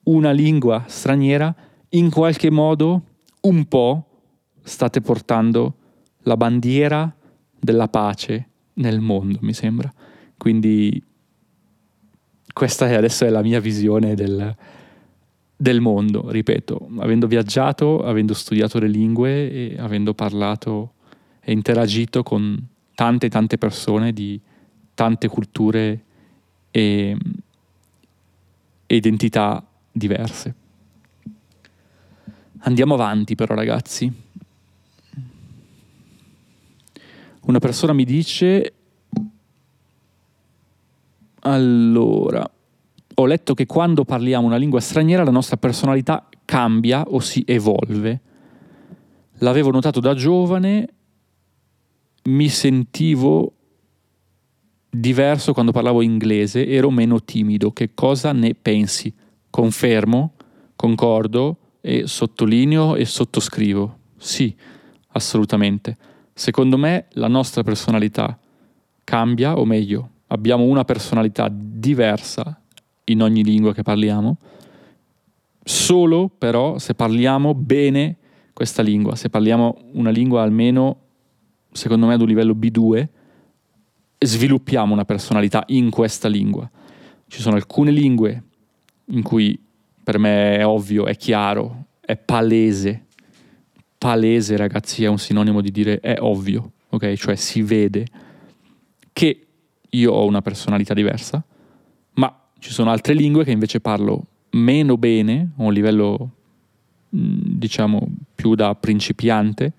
una 0.05 0.33
lingua 0.33 0.85
straniera, 0.89 1.55
in 1.91 2.11
qualche 2.11 2.51
modo 2.51 3.03
un 3.43 3.65
po' 3.67 4.07
state 4.63 5.01
portando 5.01 5.75
la 6.31 6.37
bandiera 6.37 7.13
della 7.59 7.89
pace 7.89 8.49
nel 8.75 9.01
mondo, 9.01 9.39
mi 9.43 9.53
sembra. 9.53 9.93
Quindi 10.37 11.03
questa 12.53 12.89
è 12.89 12.95
adesso 12.95 13.25
è 13.25 13.31
la 13.31 13.43
mia 13.43 13.59
visione 13.59 14.15
del, 14.15 14.55
del 15.57 15.81
mondo, 15.81 16.31
ripeto, 16.31 16.89
avendo 16.99 17.27
viaggiato, 17.27 18.05
avendo 18.05 18.33
studiato 18.33 18.79
le 18.79 18.87
lingue 18.87 19.51
e 19.51 19.77
avendo 19.77 20.15
parlato 20.15 20.93
e 21.41 21.51
interagito 21.53 22.23
con 22.23 22.65
tante 22.95 23.29
tante 23.29 23.59
persone 23.59 24.13
di 24.13 24.41
tante 24.95 25.27
culture 25.27 26.05
e, 26.71 27.17
identità 28.87 29.65
diverse. 29.91 30.55
Andiamo 32.61 32.95
avanti 32.95 33.35
però 33.35 33.55
ragazzi. 33.55 34.13
Una 37.43 37.59
persona 37.59 37.93
mi 37.93 38.05
dice, 38.05 38.73
allora, 41.41 42.49
ho 43.15 43.27
letto 43.27 43.55
che 43.55 43.67
quando 43.67 44.05
parliamo 44.05 44.47
una 44.47 44.57
lingua 44.57 44.81
straniera 44.81 45.25
la 45.25 45.31
nostra 45.31 45.57
personalità 45.57 46.29
cambia 46.45 47.03
o 47.03 47.21
si 47.21 47.43
evolve. 47.47 48.21
L'avevo 49.39 49.71
notato 49.71 50.01
da 50.01 50.15
giovane, 50.15 50.89
mi 52.25 52.49
sentivo 52.49 53.55
diverso 54.91 55.53
quando 55.53 55.73
parlavo 55.73 56.03
inglese, 56.03 56.67
ero 56.67 56.91
meno 56.91 57.23
timido. 57.23 57.73
Che 57.73 57.95
cosa 57.95 58.33
ne 58.33 58.55
pensi? 58.55 59.13
Confermo, 59.49 60.35
concordo 60.77 61.57
e 61.81 62.07
sottolineo 62.07 62.97
e 62.97 63.05
sottoscrivo. 63.05 63.99
Sì, 64.19 64.55
assolutamente. 65.13 65.97
Secondo 66.41 66.79
me 66.79 67.05
la 67.11 67.29
nostra 67.29 67.63
personalità 67.63 68.39
cambia, 69.05 69.59
o 69.59 69.67
meglio, 69.67 70.09
abbiamo 70.29 70.65
una 70.65 70.87
personalità 70.87 71.51
diversa 71.53 72.59
in 73.05 73.21
ogni 73.21 73.45
lingua 73.45 73.75
che 73.75 73.83
parliamo, 73.83 74.39
solo 75.63 76.31
però 76.31 76.79
se 76.79 76.95
parliamo 76.95 77.53
bene 77.53 78.17
questa 78.55 78.81
lingua, 78.81 79.17
se 79.17 79.29
parliamo 79.29 79.91
una 79.93 80.09
lingua 80.09 80.41
almeno, 80.41 80.97
secondo 81.73 82.07
me 82.07 82.15
ad 82.15 82.23
un 82.23 82.29
livello 82.29 82.55
B2, 82.55 83.07
sviluppiamo 84.19 84.95
una 84.95 85.05
personalità 85.05 85.65
in 85.67 85.91
questa 85.91 86.29
lingua. 86.29 86.71
Ci 87.27 87.43
sono 87.43 87.57
alcune 87.57 87.91
lingue 87.91 88.45
in 89.09 89.21
cui 89.23 89.63
per 90.03 90.17
me 90.17 90.57
è 90.57 90.67
ovvio, 90.67 91.05
è 91.05 91.17
chiaro, 91.17 91.85
è 92.01 92.17
palese. 92.17 93.09
Palese, 94.01 94.57
ragazzi, 94.57 95.05
è 95.05 95.09
un 95.09 95.19
sinonimo 95.19 95.61
di 95.61 95.71
dire 95.71 96.01
è 96.01 96.17
ovvio, 96.21 96.73
ok? 96.89 97.13
Cioè 97.17 97.37
si 97.37 97.61
vede 97.61 98.07
che 99.13 99.47
io 99.91 100.13
ho 100.13 100.25
una 100.25 100.41
personalità 100.41 100.95
diversa, 100.95 101.45
ma 102.15 102.35
ci 102.59 102.71
sono 102.71 102.91
altre 102.91 103.13
lingue 103.13 103.45
che 103.45 103.51
invece 103.51 103.79
parlo 103.81 104.25
meno 104.53 104.97
bene, 104.97 105.51
a 105.59 105.65
un 105.65 105.73
livello 105.75 106.31
diciamo 107.11 108.09
più 108.35 108.55
da 108.55 108.75
principiante, 108.75 109.75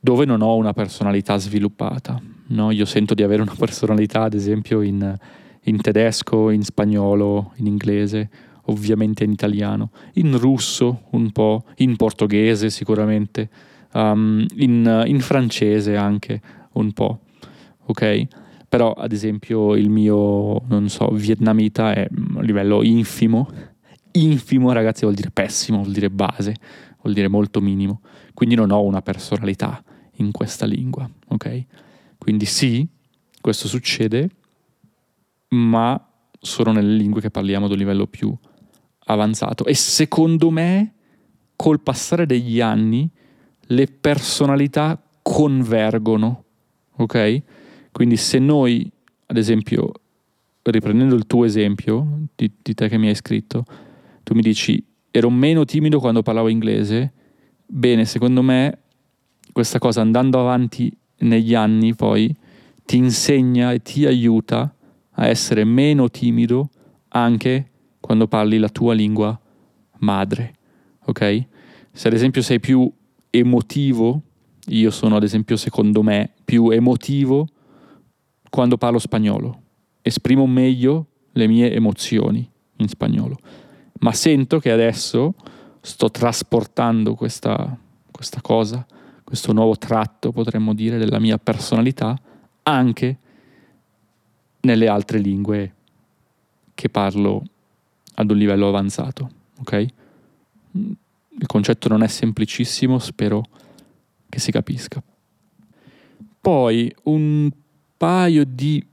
dove 0.00 0.24
non 0.24 0.40
ho 0.40 0.56
una 0.56 0.72
personalità 0.72 1.36
sviluppata. 1.36 2.18
No? 2.46 2.70
Io 2.70 2.86
sento 2.86 3.12
di 3.12 3.22
avere 3.22 3.42
una 3.42 3.56
personalità, 3.60 4.22
ad 4.22 4.32
esempio, 4.32 4.80
in, 4.80 5.14
in 5.64 5.80
tedesco, 5.82 6.48
in 6.48 6.62
spagnolo, 6.62 7.52
in 7.56 7.66
inglese, 7.66 8.30
ovviamente 8.68 9.24
in 9.24 9.32
italiano, 9.32 9.90
in 10.14 10.38
russo 10.38 11.02
un 11.10 11.30
po', 11.30 11.64
in 11.76 11.96
portoghese 11.96 12.70
sicuramente, 12.70 13.48
um, 13.94 14.46
in, 14.56 15.04
in, 15.06 15.20
francese 15.20 15.96
anche 15.96 16.40
un 16.72 16.92
po', 16.92 17.20
ok? 17.86 18.26
Però 18.68 18.92
ad 18.92 19.12
esempio 19.12 19.74
il 19.74 19.88
mio, 19.88 20.62
non 20.66 20.88
so, 20.88 21.08
vietnamita 21.08 21.92
è 21.92 22.06
a 22.36 22.42
livello 22.42 22.82
infimo, 22.82 23.50
infimo 24.12 24.72
ragazzi 24.72 25.02
vuol 25.02 25.14
dire 25.14 25.30
pessimo, 25.30 25.78
vuol 25.78 25.92
dire 25.92 26.10
base, 26.10 26.54
vuol 27.02 27.14
dire 27.14 27.28
molto 27.28 27.60
minimo, 27.60 28.00
quindi 28.34 28.54
non 28.54 28.70
ho 28.70 28.82
una 28.82 29.00
personalità 29.00 29.82
in 30.16 30.30
questa 30.30 30.66
lingua, 30.66 31.08
ok? 31.28 31.64
Quindi 32.18 32.44
sì, 32.44 32.86
questo 33.40 33.68
succede, 33.68 34.28
ma 35.50 36.02
solo 36.40 36.72
nelle 36.72 36.94
lingue 36.94 37.22
che 37.22 37.30
parliamo 37.30 37.66
ad 37.66 37.72
un 37.72 37.78
livello 37.78 38.06
più 38.06 38.36
avanzato. 39.08 39.64
E 39.64 39.74
secondo 39.74 40.50
me, 40.50 40.94
col 41.56 41.80
passare 41.80 42.26
degli 42.26 42.60
anni, 42.60 43.08
le 43.70 43.86
personalità 43.86 45.00
convergono, 45.22 46.44
ok? 46.96 47.42
Quindi 47.92 48.16
se 48.16 48.38
noi, 48.38 48.90
ad 49.26 49.36
esempio, 49.36 49.92
riprendendo 50.62 51.14
il 51.14 51.26
tuo 51.26 51.44
esempio 51.44 52.26
di, 52.34 52.50
di 52.62 52.74
te 52.74 52.88
che 52.88 52.98
mi 52.98 53.08
hai 53.08 53.14
scritto, 53.14 53.64
tu 54.22 54.34
mi 54.34 54.42
dici 54.42 54.82
ero 55.10 55.30
meno 55.30 55.64
timido 55.64 55.98
quando 56.00 56.22
parlavo 56.22 56.48
inglese, 56.48 57.12
bene, 57.66 58.04
secondo 58.04 58.42
me 58.42 58.78
questa 59.52 59.78
cosa 59.78 60.00
andando 60.00 60.38
avanti 60.38 60.94
negli 61.20 61.54
anni 61.54 61.94
poi 61.94 62.34
ti 62.84 62.98
insegna 62.98 63.72
e 63.72 63.82
ti 63.82 64.06
aiuta 64.06 64.72
a 65.10 65.26
essere 65.26 65.64
meno 65.64 66.08
timido 66.10 66.70
anche 67.08 67.70
quando 68.08 68.26
parli 68.26 68.56
la 68.56 68.70
tua 68.70 68.94
lingua 68.94 69.38
madre, 69.98 70.54
ok? 71.04 71.44
Se 71.92 72.08
ad 72.08 72.14
esempio 72.14 72.40
sei 72.40 72.58
più 72.58 72.90
emotivo, 73.28 74.22
io 74.68 74.90
sono 74.90 75.16
ad 75.16 75.24
esempio 75.24 75.58
secondo 75.58 76.02
me 76.02 76.32
più 76.42 76.70
emotivo 76.70 77.46
quando 78.48 78.78
parlo 78.78 78.98
spagnolo, 78.98 79.60
esprimo 80.00 80.46
meglio 80.46 81.08
le 81.32 81.46
mie 81.48 81.70
emozioni 81.70 82.50
in 82.76 82.88
spagnolo, 82.88 83.36
ma 83.98 84.12
sento 84.12 84.58
che 84.58 84.70
adesso 84.72 85.34
sto 85.82 86.10
trasportando 86.10 87.14
questa, 87.14 87.78
questa 88.10 88.40
cosa, 88.40 88.86
questo 89.22 89.52
nuovo 89.52 89.76
tratto, 89.76 90.32
potremmo 90.32 90.72
dire, 90.72 90.96
della 90.96 91.18
mia 91.18 91.36
personalità 91.36 92.18
anche 92.62 93.18
nelle 94.60 94.88
altre 94.88 95.18
lingue 95.18 95.74
che 96.72 96.88
parlo 96.88 97.42
ad 98.20 98.30
un 98.30 98.36
livello 98.36 98.68
avanzato, 98.68 99.30
ok? 99.60 99.86
Il 100.72 101.46
concetto 101.46 101.88
non 101.88 102.02
è 102.02 102.08
semplicissimo, 102.08 102.98
spero 102.98 103.44
che 104.28 104.40
si 104.40 104.50
capisca. 104.50 105.00
Poi 106.40 106.92
un 107.04 107.48
paio 107.96 108.44
di 108.44 108.84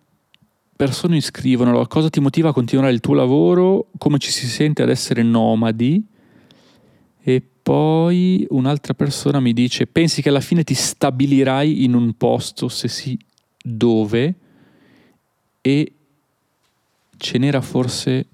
persone 0.75 1.15
mi 1.15 1.21
scrivono 1.21 1.85
cosa 1.88 2.09
ti 2.09 2.19
motiva 2.19 2.49
a 2.49 2.53
continuare 2.53 2.93
il 2.93 2.99
tuo 2.99 3.15
lavoro, 3.15 3.88
come 3.97 4.19
ci 4.19 4.29
si 4.29 4.45
sente 4.45 4.83
ad 4.83 4.89
essere 4.89 5.23
nomadi 5.23 6.05
e 7.21 7.41
poi 7.63 8.45
un'altra 8.49 8.93
persona 8.93 9.39
mi 9.39 9.53
dice 9.53 9.88
pensi 9.88 10.21
che 10.21 10.29
alla 10.29 10.39
fine 10.39 10.63
ti 10.63 10.75
stabilirai 10.75 11.83
in 11.83 11.95
un 11.95 12.13
posto, 12.13 12.67
se 12.67 12.88
sì 12.88 13.17
dove 13.63 14.35
e 15.61 15.91
ce 17.17 17.38
n'era 17.39 17.61
forse 17.61 18.27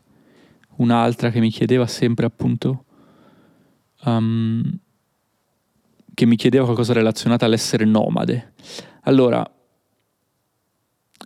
un'altra 0.81 1.29
che 1.29 1.39
mi 1.39 1.49
chiedeva 1.49 1.87
sempre 1.87 2.25
appunto 2.25 2.85
um, 4.05 4.61
che 6.13 6.25
mi 6.25 6.35
chiedeva 6.35 6.65
qualcosa 6.65 6.93
relazionato 6.93 7.45
all'essere 7.45 7.85
nomade. 7.85 8.53
Allora, 9.03 9.49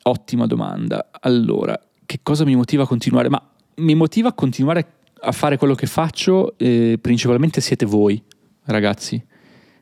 Ottima 0.07 0.45
domanda. 0.45 1.09
Allora, 1.21 1.79
che 2.05 2.19
cosa 2.21 2.45
mi 2.45 2.55
motiva 2.55 2.83
a 2.83 2.87
continuare? 2.87 3.27
Ma 3.27 3.41
mi 3.77 3.95
motiva 3.95 4.29
a 4.29 4.33
continuare 4.33 4.93
a 5.21 5.31
fare 5.31 5.57
quello 5.57 5.73
che 5.73 5.87
faccio, 5.87 6.55
eh, 6.59 6.99
principalmente 7.01 7.59
siete 7.59 7.87
voi, 7.87 8.21
ragazzi, 8.65 9.23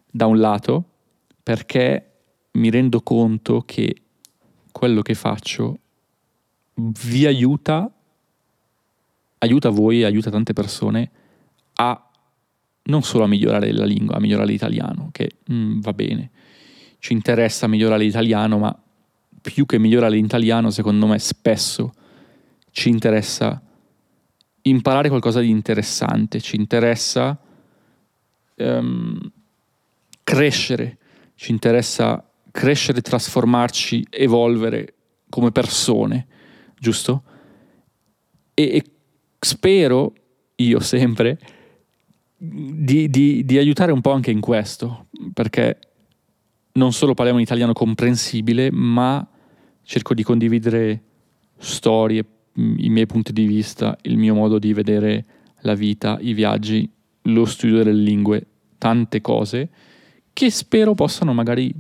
da 0.10 0.26
un 0.26 0.40
lato, 0.40 0.86
perché 1.44 2.12
mi 2.52 2.70
rendo 2.70 3.02
conto 3.02 3.64
che 3.66 3.96
quello 4.72 5.02
che 5.02 5.14
faccio 5.14 5.80
vi 6.76 7.26
aiuta, 7.26 7.92
aiuta 9.43 9.69
voi, 9.69 10.03
aiuta 10.03 10.29
tante 10.29 10.53
persone 10.53 11.12
a 11.75 12.10
non 12.86 13.03
solo 13.03 13.23
a 13.23 13.27
migliorare 13.27 13.71
la 13.71 13.86
lingua, 13.86 14.15
a 14.15 14.19
migliorare 14.19 14.49
l'italiano, 14.49 15.10
che 15.12 15.38
mm, 15.51 15.82
va 15.82 15.93
bene, 15.93 16.32
ci 16.99 17.13
interessa 17.13 17.67
migliorare 17.67 18.03
l'italiano, 18.03 18.58
ma 18.58 18.77
più 19.41 19.65
che 19.65 19.77
migliorare 19.77 20.15
l'italiano, 20.15 20.69
secondo 20.69 21.08
me 21.08 21.19
spesso 21.19 21.93
ci 22.71 22.89
interessa 22.89 23.62
imparare 24.63 25.10
qualcosa 25.10 25.41
di 25.41 25.49
interessante, 25.49 26.39
ci 26.39 26.56
interessa 26.56 27.38
um, 28.56 29.32
crescere, 30.23 30.97
ci 31.36 31.51
interessa 31.51 32.25
crescere, 32.51 33.01
trasformarci, 33.01 34.08
evolvere 34.10 34.93
come 35.29 35.51
persone, 35.51 36.27
giusto? 36.79 37.23
E, 38.53 38.63
e 38.63 38.84
spero, 39.43 40.13
io 40.56 40.79
sempre, 40.79 41.39
di, 42.36 43.10
di, 43.10 43.45
di 43.45 43.58
aiutare 43.58 43.91
un 43.91 44.01
po' 44.01 44.12
anche 44.12 44.32
in 44.32 44.41
questo, 44.41 45.08
perché 45.34 45.77
non 46.73 46.91
solo 46.91 47.13
parliamo 47.13 47.39
in 47.39 47.45
italiano 47.45 47.73
comprensibile, 47.73 48.71
ma 48.71 49.25
cerco 49.84 50.13
di 50.13 50.23
condividere 50.23 51.01
storie, 51.58 52.25
i 52.56 52.89
miei 52.89 53.06
punti 53.06 53.34
di 53.34 53.45
vista, 53.45 53.97
il 54.01 54.17
mio 54.17 54.34
modo 54.36 54.60
di 54.60 54.73
vedere 54.73 55.25
la 55.62 55.73
vita, 55.73 56.17
i 56.19 56.34
viaggi, 56.34 56.89
lo 57.23 57.45
studio 57.45 57.77
delle 57.84 58.01
lingue, 58.01 58.45
tante 58.77 59.21
cose 59.21 59.69
che 60.34 60.49
spero 60.49 60.93
possano 60.95 61.34
magari 61.34 61.73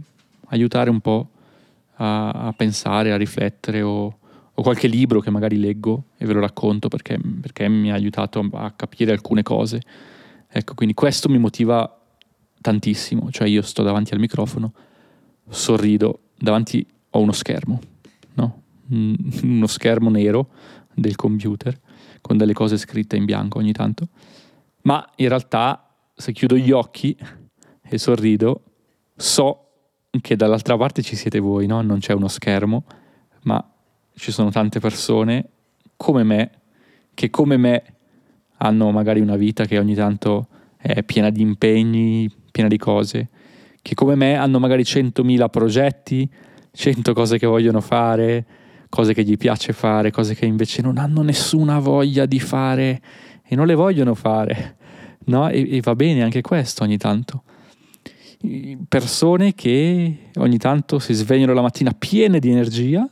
aiutare 0.49 0.89
un 0.89 1.01
po' 1.01 1.29
a, 1.95 2.29
a 2.29 2.53
pensare, 2.53 3.11
a 3.11 3.17
riflettere 3.17 3.81
o, 3.81 4.19
o, 4.55 4.61
qualche 4.61 4.87
libro 4.87 5.19
che 5.19 5.29
magari 5.29 5.59
leggo 5.59 6.05
e 6.17 6.25
ve 6.25 6.33
lo 6.33 6.39
racconto 6.39 6.87
perché, 6.87 7.19
perché 7.41 7.67
mi 7.67 7.91
ha 7.91 7.95
aiutato 7.95 8.47
a 8.53 8.71
capire 8.71 9.11
alcune 9.11 9.43
cose. 9.43 9.81
Ecco, 10.47 10.73
quindi 10.75 10.93
questo 10.93 11.29
mi 11.29 11.39
motiva 11.39 11.99
tantissimo, 12.61 13.31
cioè 13.31 13.47
io 13.47 13.61
sto 13.61 13.83
davanti 13.83 14.13
al 14.13 14.19
microfono, 14.19 14.73
sorrido, 15.49 16.19
davanti 16.37 16.85
ho 17.09 17.19
uno 17.19 17.31
schermo 17.31 17.79
uno 18.89 19.67
schermo 19.67 20.09
nero 20.09 20.49
del 20.93 21.15
computer 21.15 21.79
con 22.21 22.37
delle 22.37 22.53
cose 22.53 22.77
scritte 22.77 23.15
in 23.15 23.25
bianco 23.25 23.57
ogni 23.57 23.73
tanto, 23.73 24.07
ma 24.83 25.05
in 25.17 25.27
realtà 25.27 25.89
se 26.13 26.31
chiudo 26.31 26.55
gli 26.55 26.71
occhi 26.71 27.17
e 27.81 27.97
sorrido 27.97 28.63
so 29.15 29.59
che 30.21 30.35
dall'altra 30.35 30.77
parte 30.77 31.01
ci 31.01 31.15
siete 31.15 31.39
voi, 31.39 31.65
no? 31.65 31.81
non 31.81 31.99
c'è 31.99 32.13
uno 32.13 32.27
schermo, 32.27 32.85
ma 33.43 33.72
ci 34.15 34.31
sono 34.31 34.49
tante 34.49 34.79
persone 34.79 35.45
come 35.95 36.23
me 36.23 36.51
che 37.13 37.29
come 37.29 37.57
me 37.57 37.83
hanno 38.57 38.91
magari 38.91 39.19
una 39.19 39.35
vita 39.35 39.65
che 39.65 39.77
ogni 39.77 39.93
tanto 39.93 40.47
è 40.77 41.03
piena 41.03 41.29
di 41.29 41.41
impegni, 41.41 42.29
piena 42.51 42.69
di 42.69 42.77
cose, 42.77 43.29
che 43.81 43.93
come 43.93 44.15
me 44.15 44.35
hanno 44.35 44.59
magari 44.59 44.83
100.000 44.83 45.49
progetti, 45.49 46.29
100 46.71 47.13
cose 47.13 47.37
che 47.37 47.45
vogliono 47.45 47.81
fare, 47.81 48.45
cose 48.89 49.13
che 49.13 49.23
gli 49.23 49.37
piace 49.37 49.73
fare, 49.73 50.11
cose 50.11 50.33
che 50.35 50.45
invece 50.45 50.81
non 50.81 50.97
hanno 50.97 51.21
nessuna 51.21 51.79
voglia 51.79 52.25
di 52.25 52.39
fare 52.39 53.01
e 53.43 53.55
non 53.55 53.65
le 53.65 53.75
vogliono 53.75 54.13
fare, 54.13 54.77
no? 55.25 55.49
E, 55.49 55.77
e 55.77 55.81
va 55.81 55.95
bene 55.95 56.23
anche 56.23 56.41
questo 56.41 56.83
ogni 56.83 56.97
tanto. 56.97 57.43
Persone 58.89 59.53
che 59.53 60.29
ogni 60.35 60.57
tanto 60.57 60.99
si 60.99 61.13
svegliano 61.13 61.53
la 61.53 61.61
mattina 61.61 61.93
piene 61.97 62.39
di 62.39 62.49
energia 62.49 63.07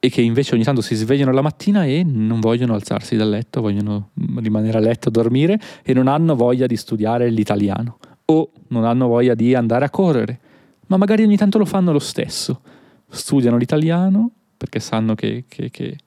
e 0.00 0.10
che 0.10 0.20
invece 0.20 0.54
ogni 0.54 0.62
tanto 0.62 0.80
si 0.80 0.94
svegliano 0.94 1.32
la 1.32 1.42
mattina 1.42 1.84
e 1.84 2.04
non 2.04 2.38
vogliono 2.40 2.74
alzarsi 2.74 3.16
dal 3.16 3.28
letto, 3.28 3.60
vogliono 3.60 4.10
rimanere 4.36 4.78
a 4.78 4.80
letto 4.80 5.08
a 5.08 5.10
dormire 5.10 5.58
e 5.82 5.92
non 5.92 6.06
hanno 6.06 6.36
voglia 6.36 6.66
di 6.66 6.76
studiare 6.76 7.28
l'italiano 7.30 7.98
o 8.26 8.50
non 8.68 8.84
hanno 8.84 9.08
voglia 9.08 9.34
di 9.34 9.54
andare 9.54 9.84
a 9.84 9.90
correre, 9.90 10.40
ma 10.86 10.96
magari 10.98 11.24
ogni 11.24 11.36
tanto 11.36 11.58
lo 11.58 11.64
fanno 11.64 11.92
lo 11.92 11.98
stesso. 11.98 12.60
Studiano 13.08 13.56
l'italiano 13.56 14.30
perché 14.56 14.78
sanno 14.78 15.14
che, 15.14 15.44
che, 15.48 15.70
che, 15.70 15.98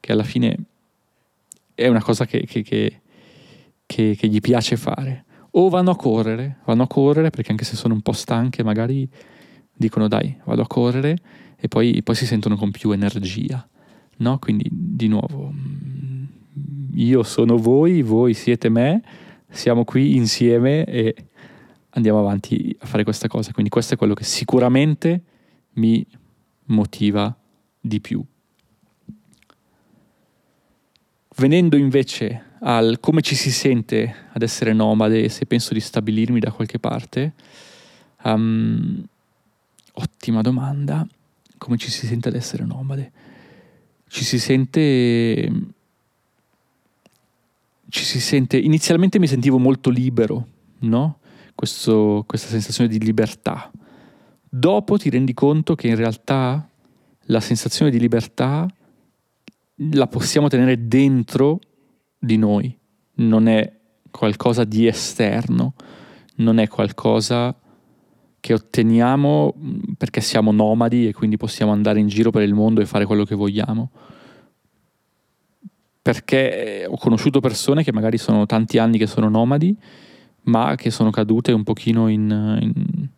che 0.00 0.12
alla 0.12 0.24
fine 0.24 0.56
è 1.74 1.86
una 1.86 2.02
cosa 2.02 2.26
che, 2.26 2.46
che 2.46 3.00
gli 3.86 4.40
piace 4.40 4.76
fare. 4.76 5.24
O 5.52 5.68
vanno 5.68 5.90
a 5.92 5.96
correre, 5.96 6.58
vanno 6.64 6.82
a 6.82 6.86
correre 6.86 7.30
perché 7.30 7.50
anche 7.50 7.64
se 7.64 7.76
sono 7.76 7.94
un 7.94 8.00
po' 8.00 8.12
stanche 8.12 8.62
magari 8.62 9.08
dicono 9.72 10.08
dai, 10.08 10.34
vado 10.44 10.62
a 10.62 10.66
correre 10.66 11.18
e 11.56 11.68
poi, 11.68 12.02
poi 12.02 12.14
si 12.14 12.26
sentono 12.26 12.56
con 12.56 12.70
più 12.70 12.92
energia. 12.92 13.66
No? 14.18 14.38
Quindi 14.38 14.68
di 14.70 15.08
nuovo, 15.08 15.52
mm, 15.52 16.24
io 16.94 17.22
sono 17.22 17.56
voi, 17.56 18.02
voi 18.02 18.34
siete 18.34 18.68
me, 18.68 19.02
siamo 19.48 19.84
qui 19.84 20.16
insieme 20.16 20.84
e 20.84 21.14
andiamo 21.90 22.18
avanti 22.18 22.76
a 22.80 22.86
fare 22.86 23.04
questa 23.04 23.28
cosa. 23.28 23.52
Quindi 23.52 23.70
questo 23.70 23.94
è 23.94 23.96
quello 23.96 24.14
che 24.14 24.24
sicuramente 24.24 25.22
mi 25.74 26.06
motiva 26.66 27.34
di 27.80 28.00
più. 28.00 28.22
Venendo 31.38 31.76
invece 31.76 32.42
al 32.60 32.98
come 33.00 33.20
ci 33.20 33.34
si 33.34 33.50
sente 33.50 34.14
ad 34.32 34.42
essere 34.42 34.72
nomade 34.72 35.28
se 35.28 35.44
penso 35.44 35.74
di 35.74 35.80
stabilirmi 35.80 36.40
da 36.40 36.50
qualche 36.50 36.78
parte, 36.78 37.34
um, 38.24 39.04
ottima 39.92 40.40
domanda 40.40 41.06
come 41.58 41.76
ci 41.76 41.90
si 41.90 42.06
sente 42.06 42.28
ad 42.28 42.34
essere 42.34 42.64
nomade. 42.64 43.12
Ci 44.08 44.24
si 44.24 44.38
sente... 44.38 45.52
Ci 47.88 48.04
si 48.04 48.20
sente... 48.20 48.58
Inizialmente 48.58 49.18
mi 49.18 49.26
sentivo 49.26 49.58
molto 49.58 49.90
libero, 49.90 50.46
no? 50.80 51.18
Questo, 51.54 52.24
questa 52.26 52.48
sensazione 52.48 52.88
di 52.88 52.98
libertà. 52.98 53.70
Dopo 54.48 54.96
ti 54.96 55.10
rendi 55.10 55.34
conto 55.34 55.74
che 55.74 55.88
in 55.88 55.96
realtà 55.96 56.68
la 57.26 57.40
sensazione 57.40 57.90
di 57.90 57.98
libertà 57.98 58.68
la 59.92 60.06
possiamo 60.06 60.48
tenere 60.48 60.86
dentro 60.86 61.60
di 62.18 62.36
noi, 62.36 62.76
non 63.16 63.48
è 63.48 63.70
qualcosa 64.10 64.64
di 64.64 64.86
esterno, 64.86 65.74
non 66.36 66.58
è 66.58 66.68
qualcosa 66.68 67.54
che 68.46 68.54
otteniamo 68.54 69.54
mm, 69.58 69.78
perché 69.98 70.20
siamo 70.20 70.52
nomadi 70.52 71.08
e 71.08 71.12
quindi 71.12 71.36
possiamo 71.36 71.72
andare 71.72 71.98
in 71.98 72.06
giro 72.06 72.30
per 72.30 72.42
il 72.42 72.54
mondo 72.54 72.80
e 72.80 72.86
fare 72.86 73.04
quello 73.04 73.24
che 73.24 73.34
vogliamo. 73.34 73.90
Perché 76.00 76.86
ho 76.88 76.96
conosciuto 76.96 77.40
persone 77.40 77.82
che 77.82 77.92
magari 77.92 78.18
sono 78.18 78.46
tanti 78.46 78.78
anni 78.78 78.98
che 78.98 79.08
sono 79.08 79.28
nomadi, 79.28 79.76
ma 80.42 80.76
che 80.76 80.92
sono 80.92 81.10
cadute 81.10 81.50
un 81.50 81.64
pochino 81.64 82.06
in, 82.06 82.56
in, 82.60 83.08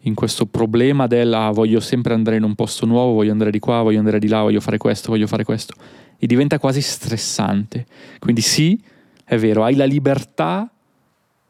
in 0.00 0.14
questo 0.14 0.44
problema 0.44 1.06
del 1.06 1.32
ah, 1.32 1.50
voglio 1.50 1.80
sempre 1.80 2.12
andare 2.12 2.36
in 2.36 2.42
un 2.42 2.54
posto 2.54 2.84
nuovo, 2.84 3.14
voglio 3.14 3.32
andare 3.32 3.50
di 3.50 3.58
qua, 3.58 3.80
voglio 3.80 4.00
andare 4.00 4.18
di 4.18 4.28
là, 4.28 4.42
voglio 4.42 4.60
fare 4.60 4.76
questo, 4.76 5.12
voglio 5.12 5.26
fare 5.26 5.44
questo. 5.44 5.72
E 6.18 6.26
diventa 6.26 6.58
quasi 6.58 6.82
stressante. 6.82 7.86
Quindi 8.18 8.42
sì, 8.42 8.78
è 9.24 9.38
vero, 9.38 9.64
hai 9.64 9.76
la 9.76 9.86
libertà 9.86 10.70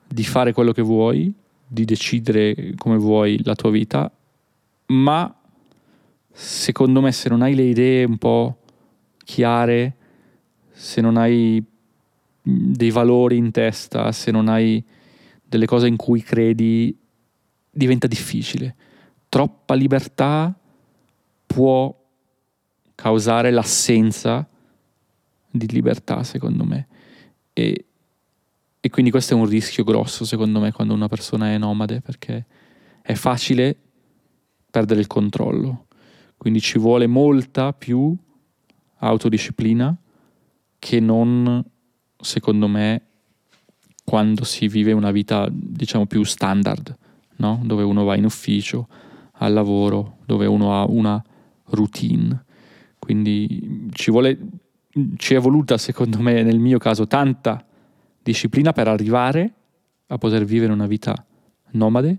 di 0.06 0.22
fare 0.22 0.52
quello 0.52 0.70
che 0.70 0.82
vuoi, 0.82 1.34
di 1.66 1.84
decidere 1.84 2.74
come 2.76 2.96
vuoi 2.96 3.42
la 3.42 3.54
tua 3.54 3.70
vita, 3.70 4.10
ma 4.86 5.34
secondo 6.30 7.00
me 7.00 7.12
se 7.12 7.28
non 7.28 7.42
hai 7.42 7.54
le 7.54 7.62
idee 7.62 8.04
un 8.04 8.18
po' 8.18 8.58
chiare, 9.24 9.96
se 10.70 11.00
non 11.00 11.16
hai 11.16 11.62
dei 12.42 12.90
valori 12.90 13.36
in 13.36 13.50
testa, 13.50 14.12
se 14.12 14.30
non 14.30 14.48
hai 14.48 14.84
delle 15.42 15.66
cose 15.66 15.88
in 15.88 15.96
cui 15.96 16.22
credi, 16.22 16.96
diventa 17.70 18.06
difficile. 18.06 18.74
Troppa 19.28 19.74
libertà 19.74 20.56
può 21.46 21.94
causare 22.94 23.50
l'assenza 23.50 24.48
di 25.50 25.66
libertà, 25.68 26.22
secondo 26.22 26.64
me. 26.64 26.86
E 27.52 27.85
e 28.86 28.88
quindi 28.88 29.10
questo 29.10 29.34
è 29.34 29.36
un 29.36 29.46
rischio 29.46 29.82
grosso, 29.82 30.24
secondo 30.24 30.60
me, 30.60 30.70
quando 30.70 30.94
una 30.94 31.08
persona 31.08 31.50
è 31.50 31.58
nomade, 31.58 32.00
perché 32.00 32.46
è 33.02 33.14
facile 33.14 33.76
perdere 34.70 35.00
il 35.00 35.08
controllo. 35.08 35.86
Quindi 36.36 36.60
ci 36.60 36.78
vuole 36.78 37.08
molta 37.08 37.72
più 37.72 38.16
autodisciplina 38.98 39.96
che 40.78 41.00
non, 41.00 41.64
secondo 42.16 42.68
me, 42.68 43.02
quando 44.04 44.44
si 44.44 44.68
vive 44.68 44.92
una 44.92 45.10
vita, 45.10 45.48
diciamo, 45.50 46.06
più 46.06 46.22
standard, 46.22 46.96
no? 47.38 47.60
dove 47.64 47.82
uno 47.82 48.04
va 48.04 48.14
in 48.14 48.24
ufficio, 48.24 48.86
al 49.38 49.52
lavoro, 49.52 50.18
dove 50.26 50.46
uno 50.46 50.80
ha 50.80 50.84
una 50.84 51.20
routine. 51.70 52.44
Quindi 53.00 53.88
ci 53.94 54.12
vuole, 54.12 54.38
ci 55.16 55.34
è 55.34 55.40
voluta, 55.40 55.76
secondo 55.76 56.20
me, 56.20 56.44
nel 56.44 56.60
mio 56.60 56.78
caso, 56.78 57.08
tanta 57.08 57.65
disciplina 58.26 58.72
per 58.72 58.88
arrivare 58.88 59.52
a 60.08 60.18
poter 60.18 60.44
vivere 60.44 60.72
una 60.72 60.86
vita 60.86 61.14
nomade, 61.70 62.18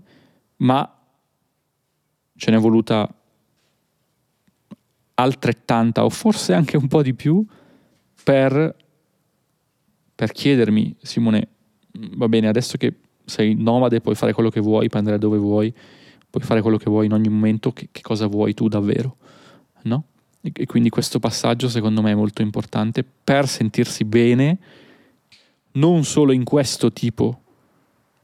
ma 0.56 0.90
ce 2.34 2.50
n'è 2.50 2.58
voluta 2.58 3.12
altrettanta 5.14 6.04
o 6.04 6.08
forse 6.08 6.54
anche 6.54 6.76
un 6.76 6.86
po' 6.86 7.02
di 7.02 7.12
più 7.12 7.44
per, 8.22 8.74
per 10.14 10.32
chiedermi, 10.32 10.96
Simone, 11.02 11.48
va 12.16 12.28
bene, 12.28 12.48
adesso 12.48 12.78
che 12.78 12.94
sei 13.24 13.54
nomade 13.54 14.00
puoi 14.00 14.14
fare 14.14 14.32
quello 14.32 14.48
che 14.48 14.60
vuoi, 14.60 14.88
puoi 14.88 15.00
andare 15.00 15.18
dove 15.18 15.36
vuoi, 15.36 15.74
puoi 16.30 16.42
fare 16.42 16.62
quello 16.62 16.78
che 16.78 16.88
vuoi 16.88 17.06
in 17.06 17.12
ogni 17.12 17.28
momento, 17.28 17.72
che, 17.72 17.88
che 17.90 18.00
cosa 18.00 18.26
vuoi 18.26 18.54
tu 18.54 18.68
davvero, 18.68 19.16
no? 19.82 20.04
E, 20.40 20.52
e 20.54 20.66
quindi 20.66 20.88
questo 20.88 21.18
passaggio 21.18 21.68
secondo 21.68 22.00
me 22.00 22.12
è 22.12 22.14
molto 22.14 22.40
importante 22.42 23.04
per 23.04 23.46
sentirsi 23.48 24.04
bene 24.04 24.58
non 25.72 26.04
solo 26.04 26.32
in 26.32 26.44
questo 26.44 26.92
tipo 26.92 27.40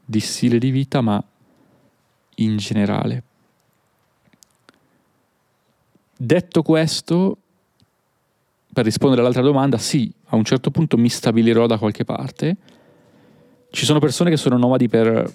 di 0.03 0.19
stile 0.19 0.57
di 0.57 0.69
vita, 0.69 1.01
ma 1.01 1.23
in 2.35 2.57
generale. 2.57 3.23
Detto 6.17 6.61
questo, 6.61 7.37
per 8.71 8.85
rispondere 8.85 9.21
all'altra 9.21 9.41
domanda, 9.41 9.77
sì, 9.77 10.11
a 10.27 10.35
un 10.35 10.43
certo 10.43 10.71
punto 10.71 10.97
mi 10.97 11.09
stabilirò 11.09 11.65
da 11.65 11.77
qualche 11.77 12.03
parte. 12.03 12.57
Ci 13.69 13.85
sono 13.85 13.99
persone 13.99 14.29
che 14.29 14.37
sono 14.37 14.57
nomadi 14.57 14.87
per 14.87 15.33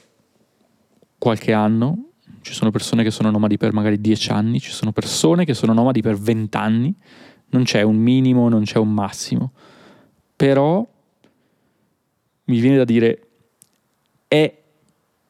qualche 1.19 1.53
anno, 1.53 2.11
ci 2.41 2.55
sono 2.55 2.71
persone 2.71 3.03
che 3.03 3.11
sono 3.11 3.31
nomadi 3.31 3.59
per 3.59 3.73
magari 3.73 4.01
dieci 4.01 4.31
anni, 4.31 4.61
ci 4.61 4.71
sono 4.71 4.93
persone 4.93 5.45
che 5.45 5.53
sono 5.53 5.73
nomadi 5.73 6.01
per 6.01 6.17
vent'anni, 6.17 6.95
non 7.51 7.65
c'è 7.65 7.83
un 7.83 7.97
minimo, 7.97 8.49
non 8.49 8.63
c'è 8.63 8.79
un 8.79 8.93
massimo. 8.93 9.53
Però 10.37 10.87
mi 12.51 12.61
viene 12.61 12.77
da 12.77 12.85
dire, 12.85 13.29
è 14.27 14.59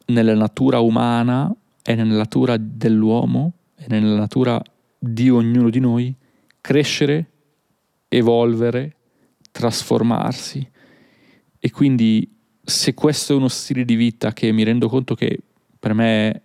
nella 0.07 0.35
natura 0.35 0.81
umana, 0.81 1.55
è 1.83 1.95
nella 1.95 2.17
natura 2.17 2.57
dell'uomo, 2.59 3.53
è 3.75 3.85
nella 3.89 4.17
natura 4.17 4.61
di 4.99 5.31
ognuno 5.31 5.71
di 5.71 5.81
noi 5.81 6.15
crescere, 6.61 7.31
evolvere, 8.09 8.97
trasformarsi. 9.51 10.69
E 11.59 11.71
quindi 11.71 12.29
se 12.63 12.95
questo 12.95 13.35
è 13.35 13.37
uno 13.37 13.49
stile 13.49 13.85
di 13.85 13.95
vita 13.95 14.33
che 14.33 14.51
mi 14.51 14.63
rendo 14.63 14.89
conto 14.89 15.15
che 15.15 15.39
per 15.79 15.93
me 15.95 16.43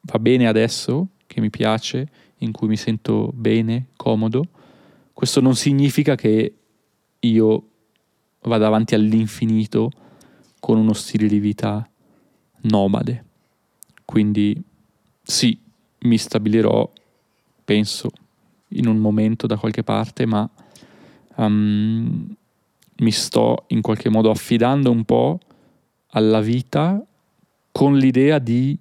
va 0.00 0.18
bene 0.18 0.46
adesso, 0.46 1.08
che 1.26 1.40
mi 1.40 1.50
piace, 1.50 2.08
in 2.38 2.52
cui 2.52 2.68
mi 2.68 2.76
sento 2.76 3.30
bene, 3.34 3.86
comodo, 3.96 4.46
questo 5.12 5.40
non 5.40 5.56
significa 5.56 6.14
che 6.14 6.54
io 7.20 7.68
vada 8.42 8.66
avanti 8.66 8.94
all'infinito 8.94 9.90
con 10.64 10.78
uno 10.78 10.94
stile 10.94 11.28
di 11.28 11.40
vita 11.40 11.86
nomade. 12.62 13.24
Quindi 14.02 14.58
sì, 15.22 15.58
mi 15.98 16.16
stabilirò, 16.16 16.90
penso, 17.62 18.10
in 18.68 18.86
un 18.86 18.96
momento 18.96 19.46
da 19.46 19.58
qualche 19.58 19.82
parte, 19.82 20.24
ma 20.24 20.48
um, 21.34 22.34
mi 22.96 23.10
sto 23.10 23.64
in 23.68 23.82
qualche 23.82 24.08
modo 24.08 24.30
affidando 24.30 24.90
un 24.90 25.04
po' 25.04 25.38
alla 26.12 26.40
vita 26.40 26.98
con 27.70 27.98
l'idea 27.98 28.38
di 28.38 28.78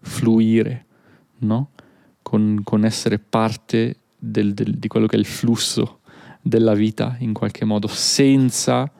fluire, 0.00 0.86
no? 1.40 1.68
con, 2.22 2.62
con 2.64 2.86
essere 2.86 3.18
parte 3.18 3.96
del, 4.16 4.54
del, 4.54 4.78
di 4.78 4.88
quello 4.88 5.06
che 5.06 5.16
è 5.16 5.18
il 5.18 5.26
flusso 5.26 6.00
della 6.40 6.72
vita 6.72 7.14
in 7.18 7.34
qualche 7.34 7.66
modo, 7.66 7.88
senza 7.88 8.90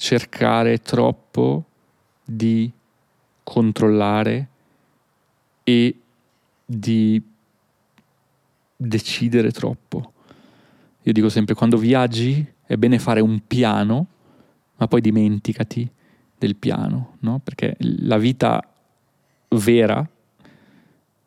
cercare 0.00 0.78
troppo 0.78 1.66
di 2.24 2.72
controllare 3.42 4.48
e 5.62 5.94
di 6.64 7.22
decidere 8.74 9.50
troppo. 9.50 10.12
io 11.02 11.12
dico 11.12 11.28
sempre 11.28 11.54
quando 11.54 11.76
viaggi 11.76 12.44
è 12.64 12.76
bene 12.76 12.98
fare 12.98 13.20
un 13.20 13.42
piano, 13.46 14.06
ma 14.76 14.88
poi 14.88 15.02
dimenticati 15.02 15.86
del 16.38 16.56
piano, 16.56 17.16
no? 17.20 17.38
Perché 17.44 17.76
la 17.78 18.16
vita 18.16 18.66
vera 19.48 20.08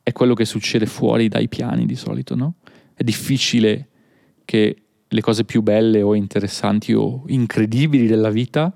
è 0.01 0.11
quello 0.11 0.33
che 0.33 0.45
succede 0.45 0.87
fuori 0.87 1.27
dai 1.27 1.47
piani 1.47 1.85
di 1.85 1.95
solito, 1.95 2.33
no? 2.33 2.55
È 2.95 3.03
difficile 3.03 3.87
che 4.45 4.82
le 5.13 5.21
cose 5.21 5.43
più 5.43 5.61
belle 5.61 6.01
o 6.01 6.15
interessanti 6.15 6.93
o 6.93 7.23
incredibili 7.27 8.07
della 8.07 8.31
vita 8.31 8.73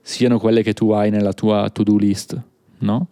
siano 0.00 0.38
quelle 0.38 0.62
che 0.62 0.72
tu 0.72 0.90
hai 0.90 1.10
nella 1.10 1.32
tua 1.32 1.68
to-do 1.70 1.96
list, 1.96 2.40
no? 2.78 3.08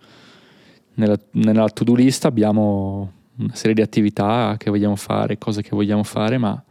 Nella, 0.95 1.19
nella 1.33 1.69
to-do 1.69 1.95
list 1.95 2.25
abbiamo 2.25 3.13
una 3.39 3.55
serie 3.55 3.75
di 3.75 3.83
attività 3.83 4.55
che 4.57 4.71
vogliamo 4.71 4.97
fare, 4.97 5.39
cose 5.39 5.61
che 5.61 5.71
vogliamo 5.73 6.05
fare, 6.05 6.39
ma, 6.39 6.63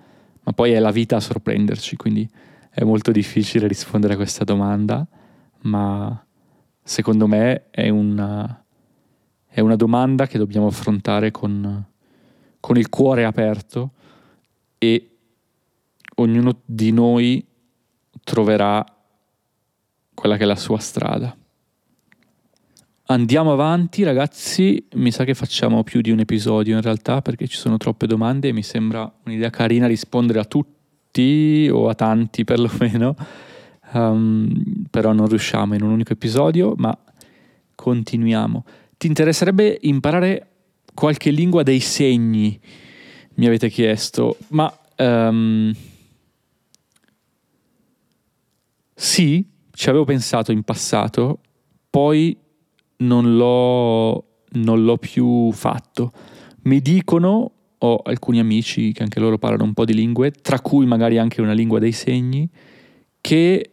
ma 0.42 0.52
poi 0.54 0.72
è 0.72 0.80
la 0.80 0.92
vita 0.92 1.18
a 1.18 1.20
sorprenderci, 1.20 1.96
quindi 1.98 2.28
è 2.72 2.84
molto 2.84 3.12
difficile 3.12 3.68
rispondere 3.68 4.14
a 4.14 4.16
questa 4.16 4.46
domanda, 4.46 5.06
ma 5.62 6.26
secondo 6.82 7.28
me 7.28 7.70
è 7.70 7.90
una, 7.90 8.64
è 9.46 9.60
una 9.60 9.76
domanda 9.76 10.26
che 10.26 10.38
dobbiamo 10.38 10.68
affrontare 10.68 11.32
con, 11.32 11.86
con 12.60 12.78
il 12.78 12.90
cuore 12.90 13.26
aperto 13.26 13.92
e 14.78 15.14
ognuno 16.15 16.62
di 16.65 16.91
noi 16.91 17.45
troverà 18.23 18.84
quella 20.13 20.38
che 20.38 20.43
è 20.43 20.47
la 20.47 20.56
sua 20.56 20.80
strada. 20.80 21.36
Andiamo 23.08 23.51
avanti 23.51 24.01
ragazzi, 24.01 24.84
mi 24.95 25.12
sa 25.12 25.25
che 25.25 25.36
facciamo 25.36 25.84
più 25.84 26.01
di 26.01 26.10
un 26.10 26.19
episodio 26.19 26.75
in 26.75 26.82
realtà 26.82 27.21
perché 27.21 27.47
ci 27.47 27.58
sono 27.58 27.78
troppe 27.78 28.08
domande 28.08 28.47
e 28.47 28.51
mi 28.51 28.63
sembra 28.63 29.12
un'idea 29.25 29.51
carina 29.51 29.86
rispondere 29.86 30.39
a 30.39 30.45
tutti 30.45 31.69
o 31.71 31.88
a 31.88 31.93
tanti 31.93 32.43
perlomeno, 32.45 33.15
um, 33.93 34.88
però 34.89 35.13
non 35.13 35.28
riusciamo 35.28 35.75
in 35.75 35.84
un 35.84 35.91
unico 35.91 36.13
episodio, 36.13 36.73
ma 36.78 36.97
continuiamo. 37.75 38.65
Ti 38.97 39.06
interesserebbe 39.06 39.78
imparare 39.82 40.47
qualche 40.95 41.30
lingua 41.30 41.62
dei 41.62 41.82
segni? 41.82 42.60
Mi 43.36 43.45
avete 43.45 43.69
chiesto, 43.69 44.38
ma 44.47 44.75
um, 44.97 45.71
sì, 48.96 49.46
ci 49.72 49.90
avevo 49.90 50.06
pensato 50.06 50.54
in 50.54 50.64
passato, 50.64 51.42
poi 51.90 52.36
non 52.98 53.36
l'ho, 53.36 54.40
non 54.52 54.84
l'ho 54.86 54.98
più 54.98 55.52
fatto. 55.52 56.14
Mi 56.64 56.80
dicono, 56.80 57.52
ho 57.78 57.98
alcuni 57.98 58.40
amici 58.40 58.94
che 58.94 59.04
anche 59.04 59.20
loro 59.20 59.38
parlano 59.38 59.66
un 59.66 59.74
po' 59.74 59.84
di 59.84 59.94
lingue, 59.94 60.32
tra 60.32 60.62
cui 60.62 60.86
magari 60.86 61.18
anche 61.18 61.42
una 61.42 61.52
lingua 61.52 61.80
dei 61.80 61.92
segni, 61.92 62.50
che 63.20 63.72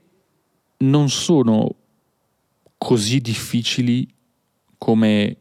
non 0.78 1.08
sono 1.08 1.76
così 2.76 3.20
difficili 3.20 4.12
come, 4.76 5.36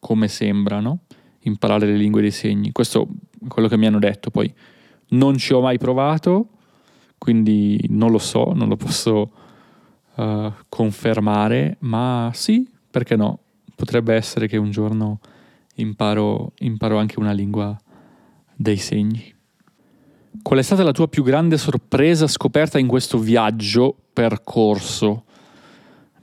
come 0.00 0.26
sembrano 0.26 1.02
imparare 1.40 1.86
le 1.86 1.96
lingue 1.96 2.20
dei 2.20 2.32
segni. 2.32 2.72
Questo 2.72 3.08
è 3.44 3.46
quello 3.46 3.68
che 3.68 3.76
mi 3.76 3.86
hanno 3.86 4.00
detto, 4.00 4.30
poi 4.30 4.52
non 5.10 5.36
ci 5.36 5.52
ho 5.52 5.60
mai 5.60 5.78
provato, 5.78 6.48
quindi 7.24 7.82
non 7.88 8.10
lo 8.10 8.18
so, 8.18 8.52
non 8.54 8.68
lo 8.68 8.76
posso 8.76 9.30
uh, 10.16 10.52
confermare, 10.68 11.78
ma 11.78 12.30
sì, 12.34 12.68
perché 12.90 13.16
no? 13.16 13.38
Potrebbe 13.74 14.14
essere 14.14 14.46
che 14.46 14.58
un 14.58 14.70
giorno 14.70 15.20
imparo, 15.76 16.52
imparo 16.58 16.98
anche 16.98 17.18
una 17.18 17.32
lingua 17.32 17.74
dei 18.54 18.76
segni. 18.76 19.34
Qual 20.42 20.58
è 20.58 20.62
stata 20.62 20.82
la 20.82 20.92
tua 20.92 21.08
più 21.08 21.22
grande 21.22 21.56
sorpresa 21.56 22.26
scoperta 22.26 22.78
in 22.78 22.88
questo 22.88 23.16
viaggio 23.16 23.96
percorso? 24.12 25.24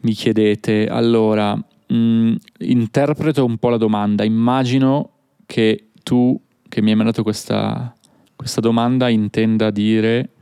Mi 0.01 0.13
chiedete. 0.13 0.85
Allora, 0.85 1.55
mh, 1.55 1.95
mm, 1.95 2.35
interpreto 2.59 3.43
un 3.43 3.57
po' 3.57 3.69
la 3.69 3.77
domanda. 3.77 4.23
Immagino 4.23 5.13
che 5.47 5.87
tu, 6.03 6.39
che 6.69 6.79
mi 6.83 6.91
hai 6.91 6.95
mandato 6.95 7.23
questa, 7.23 7.91
questa 8.35 8.61
domanda, 8.61 9.09
intenda 9.09 9.71
dire 9.71 10.33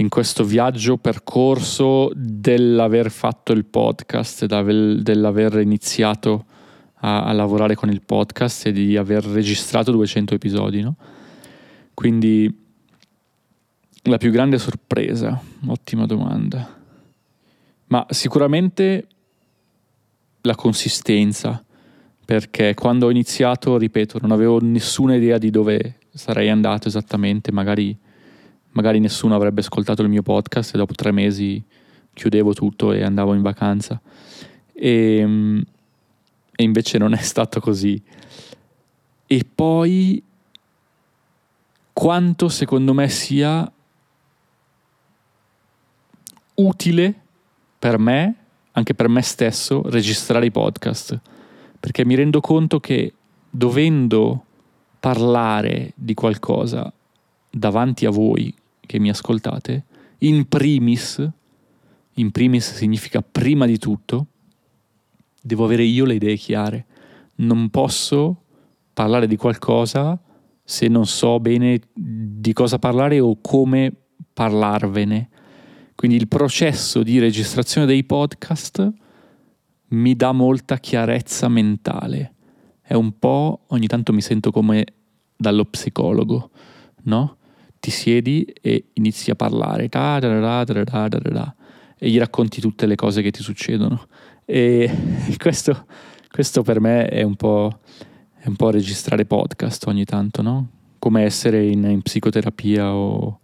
in 0.00 0.08
questo 0.08 0.44
viaggio 0.44 0.96
percorso 0.96 2.10
dell'aver 2.14 3.10
fatto 3.10 3.52
il 3.52 3.64
podcast, 3.64 4.44
dell'aver 4.44 5.60
iniziato 5.60 6.44
a, 7.00 7.24
a, 7.24 7.32
lavorare 7.32 7.74
con 7.74 7.90
il 7.90 8.02
podcast 8.02 8.66
e 8.66 8.72
di 8.72 8.96
aver 8.96 9.24
registrato 9.24 9.90
200 9.90 10.34
episodi, 10.34 10.82
no? 10.82 10.96
Quindi 11.94 12.66
la 14.02 14.18
più 14.18 14.30
grande 14.30 14.58
sorpresa, 14.58 15.40
ottima 15.66 16.06
domanda. 16.06 16.76
Ma 17.86 18.06
sicuramente 18.10 19.06
la 20.42 20.54
consistenza, 20.54 21.64
perché 22.24 22.74
quando 22.74 23.06
ho 23.06 23.10
iniziato, 23.10 23.76
ripeto, 23.76 24.18
non 24.20 24.30
avevo 24.30 24.60
nessuna 24.60 25.16
idea 25.16 25.38
di 25.38 25.50
dove 25.50 25.98
sarei 26.12 26.50
andato 26.50 26.86
esattamente, 26.86 27.50
magari 27.50 27.98
magari 28.78 29.00
nessuno 29.00 29.34
avrebbe 29.34 29.60
ascoltato 29.60 30.02
il 30.02 30.08
mio 30.08 30.22
podcast 30.22 30.72
e 30.72 30.78
dopo 30.78 30.94
tre 30.94 31.10
mesi 31.10 31.60
chiudevo 32.12 32.52
tutto 32.52 32.92
e 32.92 33.02
andavo 33.02 33.34
in 33.34 33.42
vacanza. 33.42 34.00
E, 34.72 35.16
ehm, 35.16 35.64
e 36.54 36.62
invece 36.62 36.96
non 36.98 37.12
è 37.12 37.16
stato 37.16 37.58
così. 37.58 38.00
E 39.26 39.46
poi 39.52 40.22
quanto 41.92 42.48
secondo 42.48 42.94
me 42.94 43.08
sia 43.08 43.68
utile 46.54 47.14
per 47.80 47.98
me, 47.98 48.34
anche 48.70 48.94
per 48.94 49.08
me 49.08 49.22
stesso, 49.22 49.82
registrare 49.86 50.46
i 50.46 50.52
podcast. 50.52 51.20
Perché 51.80 52.04
mi 52.04 52.14
rendo 52.14 52.40
conto 52.40 52.78
che 52.78 53.12
dovendo 53.50 54.44
parlare 55.00 55.90
di 55.96 56.14
qualcosa 56.14 56.92
davanti 57.50 58.06
a 58.06 58.10
voi 58.10 58.54
che 58.88 58.98
mi 58.98 59.10
ascoltate, 59.10 59.84
in 60.20 60.48
primis, 60.48 61.22
in 62.14 62.30
primis 62.30 62.72
significa 62.72 63.20
prima 63.20 63.66
di 63.66 63.76
tutto, 63.76 64.28
devo 65.42 65.66
avere 65.66 65.82
io 65.82 66.06
le 66.06 66.14
idee 66.14 66.36
chiare. 66.36 66.86
Non 67.36 67.68
posso 67.68 68.44
parlare 68.94 69.26
di 69.26 69.36
qualcosa 69.36 70.18
se 70.64 70.88
non 70.88 71.06
so 71.06 71.38
bene 71.38 71.80
di 71.92 72.52
cosa 72.54 72.78
parlare 72.78 73.20
o 73.20 73.38
come 73.42 73.92
parlarvene. 74.32 75.28
Quindi 75.94 76.16
il 76.16 76.28
processo 76.28 77.02
di 77.02 77.18
registrazione 77.18 77.86
dei 77.86 78.04
podcast 78.04 78.90
mi 79.88 80.16
dà 80.16 80.32
molta 80.32 80.78
chiarezza 80.78 81.48
mentale. 81.48 82.34
È 82.80 82.94
un 82.94 83.18
po', 83.18 83.64
ogni 83.68 83.86
tanto 83.86 84.14
mi 84.14 84.22
sento 84.22 84.50
come 84.50 84.86
dallo 85.36 85.66
psicologo, 85.66 86.50
no? 87.02 87.37
Ti 87.88 87.90
siedi 87.90 88.44
e 88.60 88.88
inizi 88.94 89.30
a 89.30 89.34
parlare 89.34 89.88
e 91.96 92.10
gli 92.10 92.18
racconti 92.18 92.60
tutte 92.60 92.84
le 92.84 92.94
cose 92.96 93.22
che 93.22 93.30
ti 93.30 93.42
succedono. 93.42 94.06
E 94.44 94.90
questo, 95.38 95.86
questo 96.30 96.62
per 96.62 96.80
me 96.80 97.08
è 97.08 97.22
un, 97.22 97.34
po', 97.34 97.80
è 98.36 98.46
un 98.46 98.56
po' 98.56 98.70
registrare 98.70 99.24
podcast 99.24 99.86
ogni 99.86 100.04
tanto, 100.04 100.42
no? 100.42 100.68
Come 100.98 101.22
essere 101.22 101.64
in, 101.64 101.84
in 101.84 102.02
psicoterapia 102.02 102.92
o, 102.92 103.40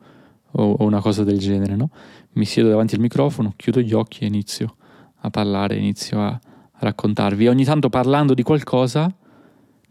o, 0.51 0.73
o, 0.73 0.85
una 0.85 1.01
cosa 1.01 1.25
del 1.25 1.39
genere, 1.39 1.75
no? 1.75 1.91
Mi 2.33 2.45
siedo 2.45 2.69
davanti 2.69 2.95
al 2.95 3.01
microfono, 3.01 3.55
chiudo 3.57 3.81
gli 3.81 3.95
occhi 3.95 4.25
e 4.25 4.27
inizio 4.27 4.77
a 5.21 5.31
parlare, 5.31 5.77
inizio 5.77 6.21
a, 6.21 6.29
a 6.29 6.79
raccontarvi. 6.81 7.47
E 7.47 7.49
ogni 7.49 7.65
tanto 7.65 7.89
parlando 7.89 8.35
di 8.35 8.43
qualcosa, 8.43 9.11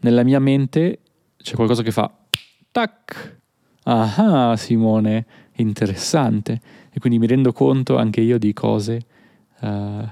nella 0.00 0.22
mia 0.22 0.38
mente 0.38 1.00
c'è 1.38 1.54
qualcosa 1.54 1.82
che 1.82 1.90
fa 1.90 2.12
tac, 2.70 3.42
ah 3.84 4.56
Simone, 4.56 5.26
interessante. 5.56 6.60
E 6.90 7.00
quindi 7.00 7.18
mi 7.18 7.26
rendo 7.26 7.52
conto 7.52 7.96
anche 7.96 8.20
io 8.20 8.38
di 8.38 8.52
cose 8.52 9.04
uh, 9.60 10.08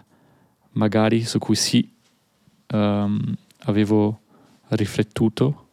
magari 0.73 1.23
su 1.23 1.39
cui 1.39 1.55
sì 1.55 1.89
um, 2.73 3.35
avevo 3.65 4.21
riflettuto, 4.69 5.67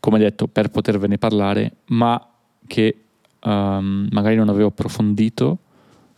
come 0.00 0.18
detto, 0.18 0.46
per 0.46 0.70
potervene 0.70 1.18
parlare, 1.18 1.76
ma 1.86 2.28
che 2.66 3.04
um, 3.42 4.08
magari 4.10 4.36
non 4.36 4.48
avevo 4.48 4.68
approfondito 4.68 5.58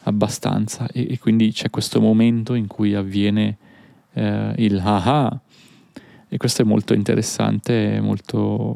abbastanza. 0.02 0.88
E, 0.92 1.06
e, 1.10 1.18
quindi 1.18 1.52
c'è 1.52 1.70
questo 1.70 2.00
momento 2.00 2.54
in 2.54 2.66
cui 2.66 2.94
avviene 2.94 3.56
uh, 4.12 4.52
il 4.56 4.80
ah 4.82 5.40
e 6.28 6.36
questo 6.36 6.62
è 6.62 6.64
molto 6.64 6.94
interessante, 6.94 8.00
molto... 8.00 8.74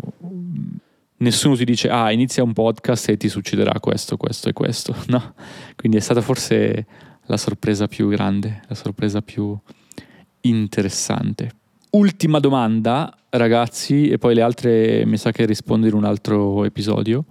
Nessuno 1.19 1.55
ti 1.55 1.65
dice, 1.65 1.91
ah, 1.91 2.11
inizia 2.13 2.43
un 2.43 2.55
podcast 2.55 3.11
e 3.11 3.17
ti 3.17 3.29
succederà 3.29 3.79
questo, 3.79 4.17
questo 4.17 4.49
e 4.49 4.53
questo, 4.53 4.95
no? 5.09 5.35
Quindi 5.77 5.99
è 5.99 6.01
stata 6.01 6.23
forse 6.23 6.87
la 7.27 7.37
sorpresa 7.37 7.87
più 7.87 8.09
grande, 8.09 8.63
la 8.69 8.75
sorpresa 8.75 9.21
più 9.21 9.57
interessante. 10.43 11.51
Ultima 11.91 12.39
domanda, 12.39 13.15
ragazzi, 13.31 14.09
e 14.09 14.19
poi 14.19 14.35
le 14.35 14.43
altre 14.43 15.05
mi 15.05 15.17
sa 15.17 15.33
che 15.33 15.45
rispondo 15.45 15.87
in 15.87 15.95
un 15.95 16.05
altro 16.05 16.65
episodio. 16.65 17.25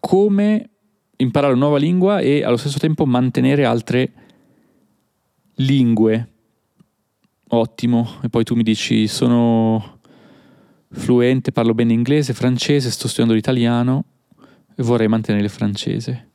Come 0.00 0.70
imparare 1.16 1.52
una 1.52 1.62
nuova 1.62 1.78
lingua 1.78 2.20
e 2.20 2.42
allo 2.42 2.56
stesso 2.56 2.78
tempo 2.78 3.06
mantenere 3.06 3.64
altre 3.64 4.12
lingue? 5.56 6.30
Ottimo. 7.48 8.18
E 8.22 8.28
poi 8.28 8.44
tu 8.44 8.54
mi 8.54 8.62
dici, 8.62 9.06
sono 9.06 9.98
fluente, 10.90 11.52
parlo 11.52 11.74
bene 11.74 11.92
inglese, 11.92 12.32
francese, 12.32 12.90
sto 12.90 13.06
studiando 13.06 13.34
l'italiano 13.34 14.04
e 14.74 14.82
vorrei 14.82 15.08
mantenere 15.08 15.44
il 15.44 15.50
francese. 15.50 16.30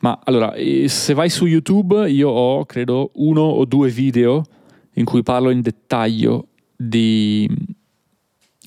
Ma 0.00 0.20
allora, 0.24 0.54
se 0.86 1.14
vai 1.14 1.30
su 1.30 1.46
YouTube, 1.46 2.10
io 2.10 2.28
ho, 2.28 2.64
credo, 2.64 3.10
uno 3.14 3.42
o 3.42 3.64
due 3.64 3.90
video 3.90 4.42
in 4.94 5.04
cui 5.04 5.22
parlo 5.22 5.50
in 5.50 5.60
dettaglio 5.60 6.48
di, 6.76 7.48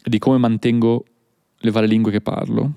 di 0.03 0.19
come 0.19 0.37
mantengo 0.37 1.05
le 1.57 1.71
varie 1.71 1.89
lingue 1.89 2.11
che 2.11 2.21
parlo. 2.21 2.73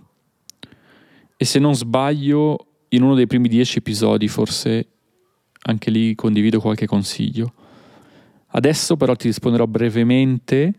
E 1.37 1.45
se 1.45 1.59
non 1.59 1.75
sbaglio, 1.75 2.67
in 2.91 3.03
uno 3.03 3.15
dei 3.15 3.27
primi 3.27 3.49
dieci 3.49 3.79
episodi 3.79 4.29
forse 4.29 4.87
anche 5.63 5.91
lì 5.91 6.15
condivido 6.15 6.61
qualche 6.61 6.87
consiglio. 6.87 7.55
Adesso 8.55 8.97
però 8.97 9.15
ti 9.15 9.29
risponderò 9.29 9.67
brevemente 9.67 10.75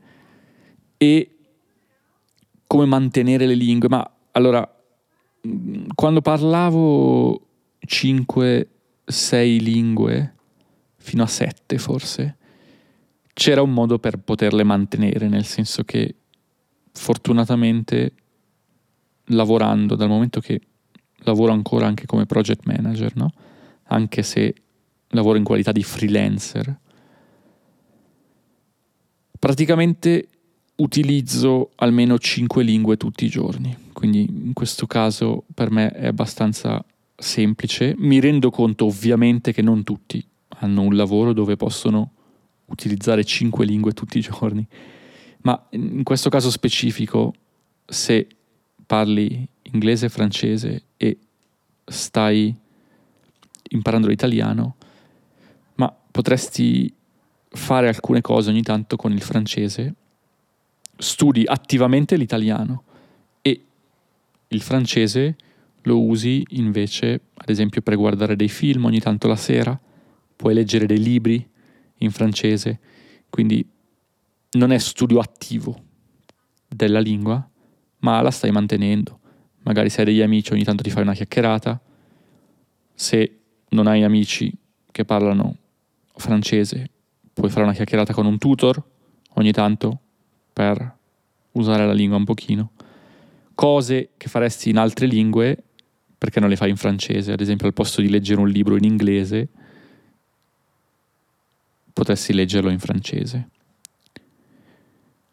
e 0.98 1.36
come 2.68 2.86
mantenere 2.86 3.46
le 3.46 3.56
lingue. 3.56 3.90
Ma 3.90 4.10
allora, 4.32 4.68
quando 5.96 6.22
parlavo 6.22 7.48
5-6 7.86 8.68
lingue, 9.62 10.34
fino 10.98 11.24
a 11.24 11.28
7 11.28 11.78
forse, 11.78 12.38
c'era 13.34 13.62
un 13.62 13.74
modo 13.74 14.00
per 14.00 14.18
poterle 14.20 14.64
mantenere, 14.64 15.28
nel 15.28 15.46
senso 15.46 15.84
che 15.84 16.16
fortunatamente 16.94 18.14
lavorando, 19.28 19.96
dal 19.96 20.10
momento 20.10 20.40
che 20.40 20.62
lavoro 21.24 21.52
ancora 21.52 21.88
anche 21.88 22.06
come 22.06 22.26
project 22.26 22.66
manager, 22.66 23.16
no? 23.16 23.32
anche 23.88 24.24
se 24.24 24.54
lavoro 25.10 25.38
in 25.38 25.44
qualità 25.44 25.72
di 25.72 25.84
freelancer, 25.84 26.80
praticamente 29.44 30.30
utilizzo 30.76 31.72
almeno 31.76 32.18
5 32.18 32.64
lingue 32.64 32.96
tutti 32.96 33.26
i 33.26 33.30
giorni, 33.30 33.76
quindi 33.92 34.22
in 34.22 34.54
questo 34.54 34.88
caso 34.88 35.44
per 35.54 35.70
me 35.70 35.92
è 35.92 36.08
abbastanza 36.08 36.82
semplice. 37.14 37.94
Mi 37.98 38.22
rendo 38.22 38.50
conto 38.52 38.86
ovviamente 38.86 39.52
che 39.52 39.62
non 39.62 39.84
tutti 39.84 40.26
hanno 40.60 40.84
un 40.84 40.96
lavoro 40.96 41.34
dove 41.34 41.58
possono 41.58 42.12
utilizzare 42.68 43.26
cinque 43.26 43.66
lingue 43.66 43.92
tutti 43.92 44.18
i 44.18 44.22
giorni, 44.22 44.66
ma 45.42 45.62
in 45.72 46.04
questo 46.04 46.30
caso 46.30 46.50
specifico, 46.50 47.34
se 47.86 48.26
parli 48.86 49.46
inglese 49.64 50.06
e 50.06 50.10
francese 50.10 50.84
e 50.96 51.18
stai 51.84 52.56
imparando 53.72 54.08
l'italiano, 54.08 54.76
ma 55.76 55.94
potresti 56.12 56.94
fare 57.54 57.88
alcune 57.88 58.22
cose 58.22 58.50
ogni 58.50 58.64
tanto 58.64 58.96
con 58.96 59.12
il 59.12 59.22
francese, 59.22 59.96
studi 60.98 61.44
attivamente 61.46 62.16
l'italiano 62.16 62.84
e 63.42 63.64
il 64.48 64.62
francese 64.62 65.36
lo 65.84 66.02
usi 66.02 66.44
invece, 66.52 67.22
ad 67.34 67.50
esempio, 67.50 67.82
per 67.82 67.96
guardare 67.96 68.36
dei 68.36 68.50
film 68.50 68.86
ogni 68.86 69.00
tanto 69.00 69.28
la 69.28 69.36
sera, 69.36 69.80
puoi 70.36 70.54
leggere 70.54 70.86
dei 70.86 71.00
libri 71.00 71.46
in 71.98 72.12
francese, 72.12 72.80
quindi 73.30 73.66
non 74.52 74.72
è 74.72 74.78
studio 74.78 75.20
attivo 75.20 75.82
della 76.68 77.00
lingua, 77.00 77.48
ma 78.00 78.22
la 78.22 78.32
stai 78.32 78.52
mantenendo. 78.52 79.20
Magari 79.64 79.90
se 79.90 80.02
hai 80.02 80.06
degli 80.06 80.22
amici 80.22 80.54
ogni 80.54 80.64
tanto 80.64 80.84
ti 80.84 80.90
fai 80.90 81.04
una 81.04 81.14
chiacchierata, 81.14 81.82
se 82.94 83.40
non 83.70 83.88
hai 83.88 84.04
amici 84.04 84.54
che 84.92 85.06
parlano 85.06 85.58
francese, 86.16 86.90
puoi 87.34 87.50
fare 87.50 87.64
una 87.64 87.74
chiacchierata 87.74 88.14
con 88.14 88.26
un 88.26 88.38
tutor 88.38 88.82
ogni 89.36 89.52
tanto 89.52 90.00
per 90.54 90.98
usare 91.52 91.86
la 91.86 91.94
lingua 91.94 92.18
un 92.18 92.26
pochino. 92.26 92.72
Cose 93.56 94.12
che 94.18 94.28
faresti 94.28 94.70
in 94.70 94.78
altre 94.78 95.06
lingue 95.06 95.64
perché 96.18 96.40
non 96.40 96.50
le 96.50 96.56
fai 96.56 96.70
in 96.70 96.78
francese? 96.78 97.32
Ad 97.32 97.42
esempio, 97.42 97.68
al 97.68 97.74
posto 97.74 98.02
di 98.02 98.10
leggere 98.10 98.40
un 98.40 98.48
libro 98.48 98.78
in 98.78 98.84
inglese, 98.86 99.50
potessi 101.92 102.34
leggerlo 102.34 102.70
in 102.70 102.80
francese. 102.80 103.50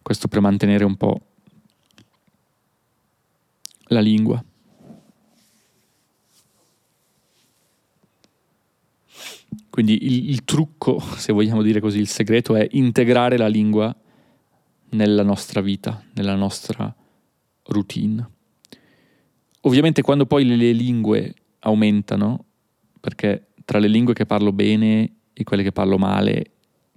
Questo 0.02 0.28
per 0.28 0.40
mantenere 0.40 0.84
un 0.84 0.96
po' 0.96 1.20
la 3.84 4.00
lingua. 4.00 4.42
Quindi 9.70 10.04
il, 10.04 10.30
il, 10.30 10.44
trucco, 10.44 11.00
se 11.16 11.32
vogliamo 11.32 11.62
dire 11.62 11.80
così, 11.80 11.98
il 11.98 12.08
segreto 12.08 12.54
è 12.56 12.66
integrare 12.72 13.36
la 13.36 13.48
lingua 13.48 13.94
nella 14.90 15.22
nostra 15.22 15.60
vita, 15.60 16.02
nella 16.14 16.34
nostra 16.34 16.94
routine. 17.64 18.28
Ovviamente 19.62 20.02
quando 20.02 20.26
poi 20.26 20.44
le 20.44 20.72
lingue 20.72 21.34
aumentano, 21.60 22.44
perché 22.98 23.48
tra 23.64 23.78
le 23.78 23.88
lingue 23.88 24.14
che 24.14 24.26
parlo 24.26 24.52
bene 24.52 25.16
e 25.32 25.44
quelle 25.44 25.62
che 25.62 25.72
parlo 25.72 25.98
male 25.98 26.50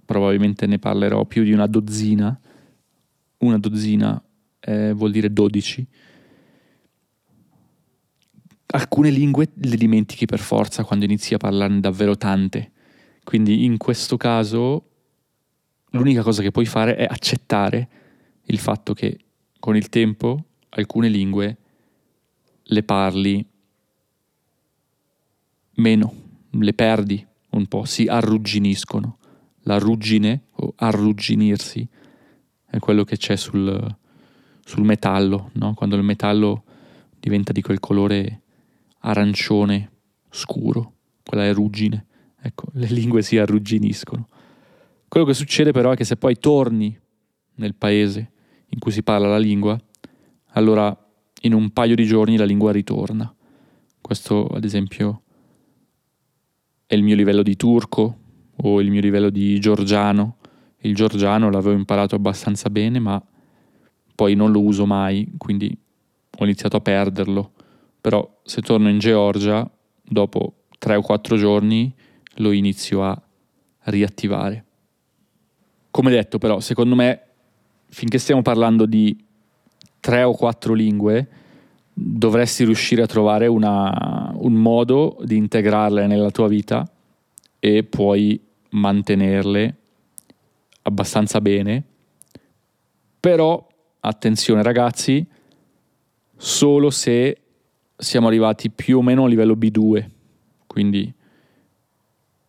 probabilmente 0.04 0.66
ne 0.66 0.78
parlerò 0.78 1.24
più 1.24 1.44
di 1.44 1.52
una 1.52 1.66
dozzina, 1.66 2.38
una 3.38 3.58
dozzina 3.58 4.22
eh, 4.60 4.92
vuol 4.92 5.10
dire 5.10 5.32
dodici, 5.32 5.86
alcune 8.74 9.10
lingue 9.10 9.50
le 9.54 9.76
dimentichi 9.76 10.26
per 10.26 10.40
forza 10.40 10.84
quando 10.84 11.04
inizi 11.04 11.34
a 11.34 11.38
parlarne 11.38 11.80
davvero 11.80 12.16
tante. 12.16 12.72
Quindi 13.22 13.64
in 13.64 13.76
questo 13.76 14.16
caso 14.16 14.90
l'unica 15.90 16.22
cosa 16.22 16.42
che 16.42 16.50
puoi 16.50 16.66
fare 16.66 16.96
è 16.96 17.06
accettare 17.08 17.88
il 18.46 18.58
fatto 18.58 18.92
che 18.92 19.18
con 19.60 19.76
il 19.76 19.88
tempo 19.88 20.44
alcune 20.70 21.08
lingue 21.08 21.56
le 22.64 22.82
parli 22.82 23.46
meno, 25.76 26.14
le 26.50 26.74
perdi 26.74 27.24
un 27.50 27.66
po', 27.66 27.84
si 27.84 28.06
arrugginiscono. 28.06 29.18
La 29.66 29.78
ruggine 29.78 30.46
o 30.56 30.74
arrugginirsi 30.76 31.86
è 32.66 32.78
quello 32.80 33.04
che 33.04 33.16
c'è 33.16 33.36
sul, 33.36 33.96
sul 34.64 34.82
metallo, 34.82 35.50
no? 35.54 35.74
quando 35.74 35.94
il 35.94 36.02
metallo 36.02 36.64
diventa 37.18 37.52
di 37.52 37.62
quel 37.62 37.80
colore 37.80 38.42
arancione 39.04 39.90
scuro, 40.30 40.94
quella 41.24 41.46
è 41.46 41.52
ruggine. 41.52 42.06
Ecco, 42.40 42.66
le 42.72 42.86
lingue 42.86 43.22
si 43.22 43.38
arrugginiscono. 43.38 44.28
Quello 45.08 45.26
che 45.26 45.34
succede 45.34 45.72
però 45.72 45.92
è 45.92 45.96
che 45.96 46.04
se 46.04 46.16
poi 46.16 46.36
torni 46.38 46.98
nel 47.56 47.74
paese 47.74 48.32
in 48.68 48.78
cui 48.78 48.90
si 48.90 49.02
parla 49.02 49.28
la 49.28 49.38
lingua, 49.38 49.78
allora 50.52 50.96
in 51.42 51.52
un 51.52 51.70
paio 51.70 51.94
di 51.94 52.04
giorni 52.04 52.36
la 52.36 52.44
lingua 52.44 52.72
ritorna. 52.72 53.32
Questo 54.00 54.46
ad 54.46 54.64
esempio 54.64 55.22
è 56.86 56.94
il 56.94 57.02
mio 57.02 57.14
livello 57.14 57.42
di 57.42 57.56
turco 57.56 58.18
o 58.56 58.80
il 58.80 58.90
mio 58.90 59.00
livello 59.00 59.30
di 59.30 59.58
georgiano. 59.60 60.36
Il 60.78 60.94
georgiano 60.94 61.50
l'avevo 61.50 61.76
imparato 61.76 62.14
abbastanza 62.14 62.68
bene, 62.70 62.98
ma 62.98 63.22
poi 64.14 64.34
non 64.34 64.52
lo 64.52 64.60
uso 64.62 64.86
mai, 64.86 65.32
quindi 65.38 65.76
ho 66.36 66.44
iniziato 66.44 66.76
a 66.76 66.80
perderlo. 66.80 67.52
Però 68.04 68.40
se 68.42 68.60
torno 68.60 68.90
in 68.90 68.98
Georgia, 68.98 69.66
dopo 70.02 70.64
tre 70.76 70.96
o 70.96 71.00
quattro 71.00 71.38
giorni 71.38 71.90
lo 72.34 72.52
inizio 72.52 73.02
a 73.02 73.18
riattivare. 73.84 74.64
Come 75.90 76.10
detto 76.10 76.36
però, 76.36 76.60
secondo 76.60 76.94
me, 76.96 77.22
finché 77.86 78.18
stiamo 78.18 78.42
parlando 78.42 78.84
di 78.84 79.16
tre 80.00 80.22
o 80.22 80.34
quattro 80.34 80.74
lingue, 80.74 81.28
dovresti 81.94 82.66
riuscire 82.66 83.00
a 83.00 83.06
trovare 83.06 83.46
una, 83.46 84.32
un 84.34 84.52
modo 84.52 85.16
di 85.22 85.38
integrarle 85.38 86.06
nella 86.06 86.30
tua 86.30 86.46
vita 86.46 86.86
e 87.58 87.84
puoi 87.84 88.38
mantenerle 88.72 89.76
abbastanza 90.82 91.40
bene. 91.40 91.82
Però, 93.18 93.66
attenzione 94.00 94.62
ragazzi, 94.62 95.26
solo 96.36 96.90
se 96.90 97.38
siamo 97.96 98.26
arrivati 98.28 98.70
più 98.70 98.98
o 98.98 99.02
meno 99.02 99.24
a 99.24 99.28
livello 99.28 99.54
B2, 99.54 100.08
quindi 100.66 101.12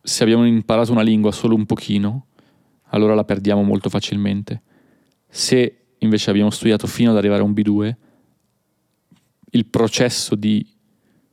se 0.01 0.23
abbiamo 0.23 0.45
imparato 0.45 0.91
una 0.91 1.01
lingua 1.01 1.31
solo 1.31 1.55
un 1.55 1.65
pochino, 1.65 2.27
allora 2.89 3.15
la 3.15 3.23
perdiamo 3.23 3.63
molto 3.63 3.89
facilmente. 3.89 4.61
Se 5.27 5.85
invece 5.97 6.29
abbiamo 6.29 6.51
studiato 6.51 6.87
fino 6.87 7.11
ad 7.11 7.17
arrivare 7.17 7.41
a 7.41 7.45
un 7.45 7.51
B2, 7.51 7.95
il 9.51 9.65
processo 9.65 10.35
di 10.35 10.65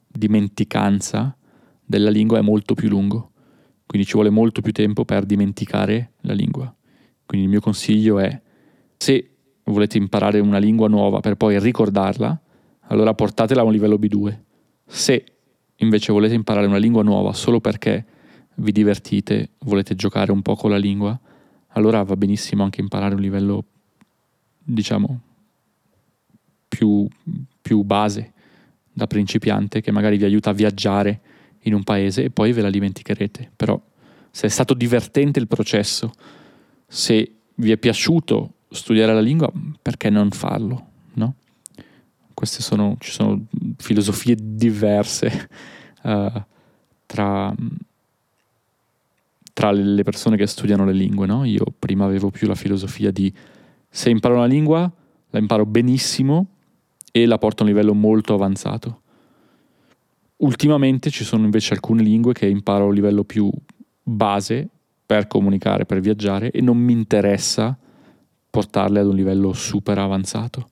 dimenticanza 0.07 1.37
della 1.85 2.11
lingua 2.11 2.39
è 2.39 2.43
molto 2.43 2.75
più 2.75 2.89
lungo, 2.89 3.33
quindi 3.87 4.07
ci 4.07 4.15
vuole 4.15 4.31
molto 4.31 4.61
più 4.63 4.73
tempo 4.73 5.05
per 5.05 5.25
dimenticare 5.25 6.13
la 6.21 6.33
lingua. 6.33 6.75
Quindi 7.27 7.47
il 7.47 7.53
mio 7.53 7.61
consiglio 7.61 8.19
è, 8.19 8.41
se 8.97 9.31
volete 9.65 9.99
imparare 9.99 10.41
una 10.41 10.59
lingua 10.59 10.89
nuova 10.89 11.21
per 11.21 11.35
poi 11.35 11.59
ricordarla, 11.59 12.41
allora 12.93 13.15
portatela 13.15 13.63
a 13.63 13.65
un 13.65 13.73
livello 13.73 13.97
B2. 13.97 14.39
Se 14.87 15.25
invece 15.77 16.13
volete 16.13 16.35
imparare 16.35 16.67
una 16.67 16.77
lingua 16.77 17.03
nuova 17.03 17.33
solo 17.33 17.59
perché 17.59 18.05
vi 18.57 18.71
divertite, 18.71 19.53
volete 19.61 19.95
giocare 19.95 20.31
un 20.31 20.43
po' 20.43 20.55
con 20.55 20.71
la 20.71 20.77
lingua, 20.77 21.19
allora 21.69 22.03
va 22.03 22.17
benissimo 22.17 22.63
anche 22.63 22.83
imparare 22.83 23.15
un 23.15 23.23
livello, 23.23 23.65
diciamo, 24.63 25.21
più, 26.69 27.09
più 27.63 27.83
base 27.83 28.33
da 28.93 29.07
principiante 29.07 29.81
che 29.81 29.91
magari 29.91 30.19
vi 30.19 30.25
aiuta 30.25 30.51
a 30.51 30.55
viaggiare 30.55 31.21
in 31.61 31.73
un 31.73 31.83
paese 31.85 32.25
e 32.25 32.31
poi 32.31 32.53
ve 32.53 32.61
la 32.61 32.71
dimenticherete. 32.71 33.53
Però 33.57 33.81
se 34.31 34.47
è 34.47 34.51
stato 34.51 34.75
divertente 34.75 35.39
il 35.39 35.49
processo, 35.49 36.13
se 36.87 37.37
vi 37.55 37.71
è 37.71 37.79
piaciuto 37.79 38.53
studiare 38.69 39.15
la 39.15 39.21
lingua, 39.21 39.51
perché 39.81 40.11
non 40.11 40.31
farlo? 40.31 40.91
Queste 42.35 42.63
sono, 42.63 42.97
ci 42.99 43.11
sono 43.11 43.47
filosofie 43.77 44.37
diverse 44.39 45.49
uh, 46.03 46.43
tra, 47.07 47.55
tra, 49.53 49.71
le 49.71 50.03
persone 50.03 50.37
che 50.37 50.47
studiano 50.47 50.85
le 50.85 50.93
lingue. 50.93 51.27
No? 51.27 51.45
Io 51.45 51.65
prima 51.79 52.05
avevo 52.05 52.31
più 52.31 52.47
la 52.47 52.55
filosofia 52.55 53.11
di 53.11 53.33
se 53.89 54.11
imparo 54.11 54.37
una 54.37 54.47
lingua, 54.47 54.91
la 55.31 55.39
imparo 55.39 55.67
benissimo 55.67 56.47
e 57.13 57.27
la 57.27 57.39
porto 57.39 57.63
a 57.63 57.67
un 57.67 57.73
livello 57.73 57.95
molto 57.95 58.35
avanzato. 58.35 59.01
Ultimamente 60.39 61.11
ci 61.11 61.25
sono 61.25 61.45
invece 61.45 61.75
alcune 61.75 62.03
lingue 62.03 62.33
che 62.33 62.47
imparo 62.47 62.85
a 62.85 62.87
un 62.89 62.95
livello 62.95 63.23
più 63.23 63.51
base 64.03 64.69
per 65.05 65.27
comunicare, 65.27 65.85
per 65.85 66.01
viaggiare 66.01 66.51
e 66.51 66.61
non 66.61 66.79
mi 66.79 66.93
interessa 66.93 67.77
portarle 68.53 69.01
ad 69.01 69.07
un 69.07 69.15
livello 69.15 69.53
super 69.53 69.99
avanzato. 69.99 70.69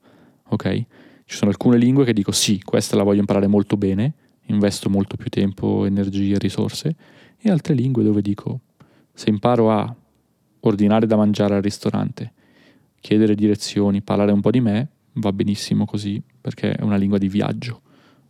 Ok? 0.49 0.85
Ci 1.31 1.37
sono 1.37 1.49
alcune 1.49 1.77
lingue 1.77 2.03
che 2.03 2.11
dico 2.11 2.33
sì, 2.33 2.61
questa 2.61 2.97
la 2.97 3.03
voglio 3.03 3.21
imparare 3.21 3.47
molto 3.47 3.77
bene, 3.77 4.15
investo 4.47 4.89
molto 4.89 5.15
più 5.15 5.29
tempo, 5.29 5.85
energie, 5.85 6.37
risorse, 6.37 6.93
e 7.37 7.49
altre 7.49 7.73
lingue 7.73 8.03
dove 8.03 8.21
dico 8.21 8.59
se 9.13 9.29
imparo 9.29 9.71
a 9.71 9.95
ordinare 10.59 11.07
da 11.07 11.15
mangiare 11.15 11.55
al 11.55 11.61
ristorante, 11.61 12.33
chiedere 12.99 13.33
direzioni, 13.33 14.01
parlare 14.01 14.33
un 14.33 14.41
po' 14.41 14.51
di 14.51 14.59
me, 14.59 14.89
va 15.13 15.31
benissimo 15.31 15.85
così 15.85 16.21
perché 16.41 16.73
è 16.73 16.83
una 16.83 16.97
lingua 16.97 17.17
di 17.17 17.29
viaggio. 17.29 17.79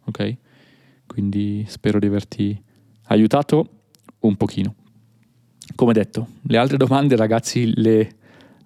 Ok? 0.04 0.36
Quindi 1.08 1.66
spero 1.68 1.98
di 1.98 2.06
averti 2.06 2.62
aiutato 3.06 3.68
un 4.20 4.36
pochino. 4.36 4.76
Come 5.74 5.94
detto, 5.94 6.28
le 6.44 6.58
altre 6.58 6.78
domande 6.78 7.16
ragazzi 7.16 7.74
le 7.74 8.16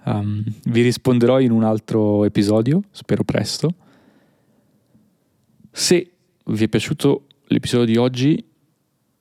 um, 0.04 0.44
vi 0.66 0.82
risponderò 0.82 1.40
in 1.40 1.52
un 1.52 1.64
altro 1.64 2.26
episodio, 2.26 2.82
spero 2.92 3.24
presto. 3.24 3.76
Se 5.78 6.10
vi 6.46 6.64
è 6.64 6.70
piaciuto 6.70 7.28
l'episodio 7.48 7.86
di 7.86 7.98
oggi, 7.98 8.42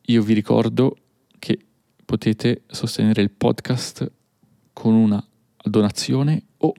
io 0.01 0.23
vi 0.23 0.35
ricordo 0.35 0.97
che 1.41 1.59
potete 2.05 2.63
sostenere 2.69 3.23
il 3.23 3.33
podcast 3.33 4.09
con 4.73 4.95
una 4.95 5.21
donazione 5.61 6.45
o 6.59 6.73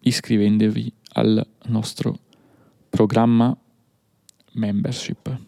iscrivendovi 0.00 0.90
al 1.12 1.46
nostro 1.66 2.18
programma 2.88 3.54
membership. 4.52 5.38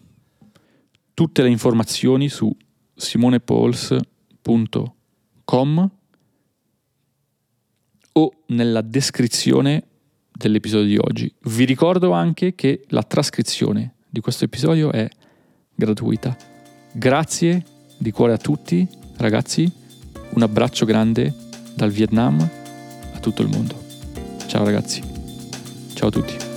Tutte 1.15 1.41
le 1.41 1.49
informazioni 1.49 2.29
su 2.29 2.55
simonepols.com 2.93 5.89
o 8.13 8.31
nella 8.45 8.81
descrizione 8.81 9.87
dell'episodio 10.47 10.87
di 10.87 10.97
oggi. 10.97 11.33
Vi 11.43 11.65
ricordo 11.65 12.11
anche 12.11 12.55
che 12.55 12.83
la 12.89 13.03
trascrizione 13.03 13.95
di 14.09 14.19
questo 14.19 14.45
episodio 14.45 14.91
è 14.91 15.07
gratuita. 15.73 16.35
Grazie 16.93 17.63
di 17.97 18.11
cuore 18.11 18.33
a 18.33 18.37
tutti, 18.37 18.87
ragazzi. 19.17 19.71
Un 20.33 20.41
abbraccio 20.41 20.85
grande 20.85 21.33
dal 21.73 21.89
Vietnam 21.89 22.39
a 23.13 23.19
tutto 23.19 23.41
il 23.41 23.49
mondo. 23.49 23.75
Ciao 24.47 24.63
ragazzi. 24.63 25.01
Ciao 25.93 26.07
a 26.07 26.11
tutti. 26.11 26.50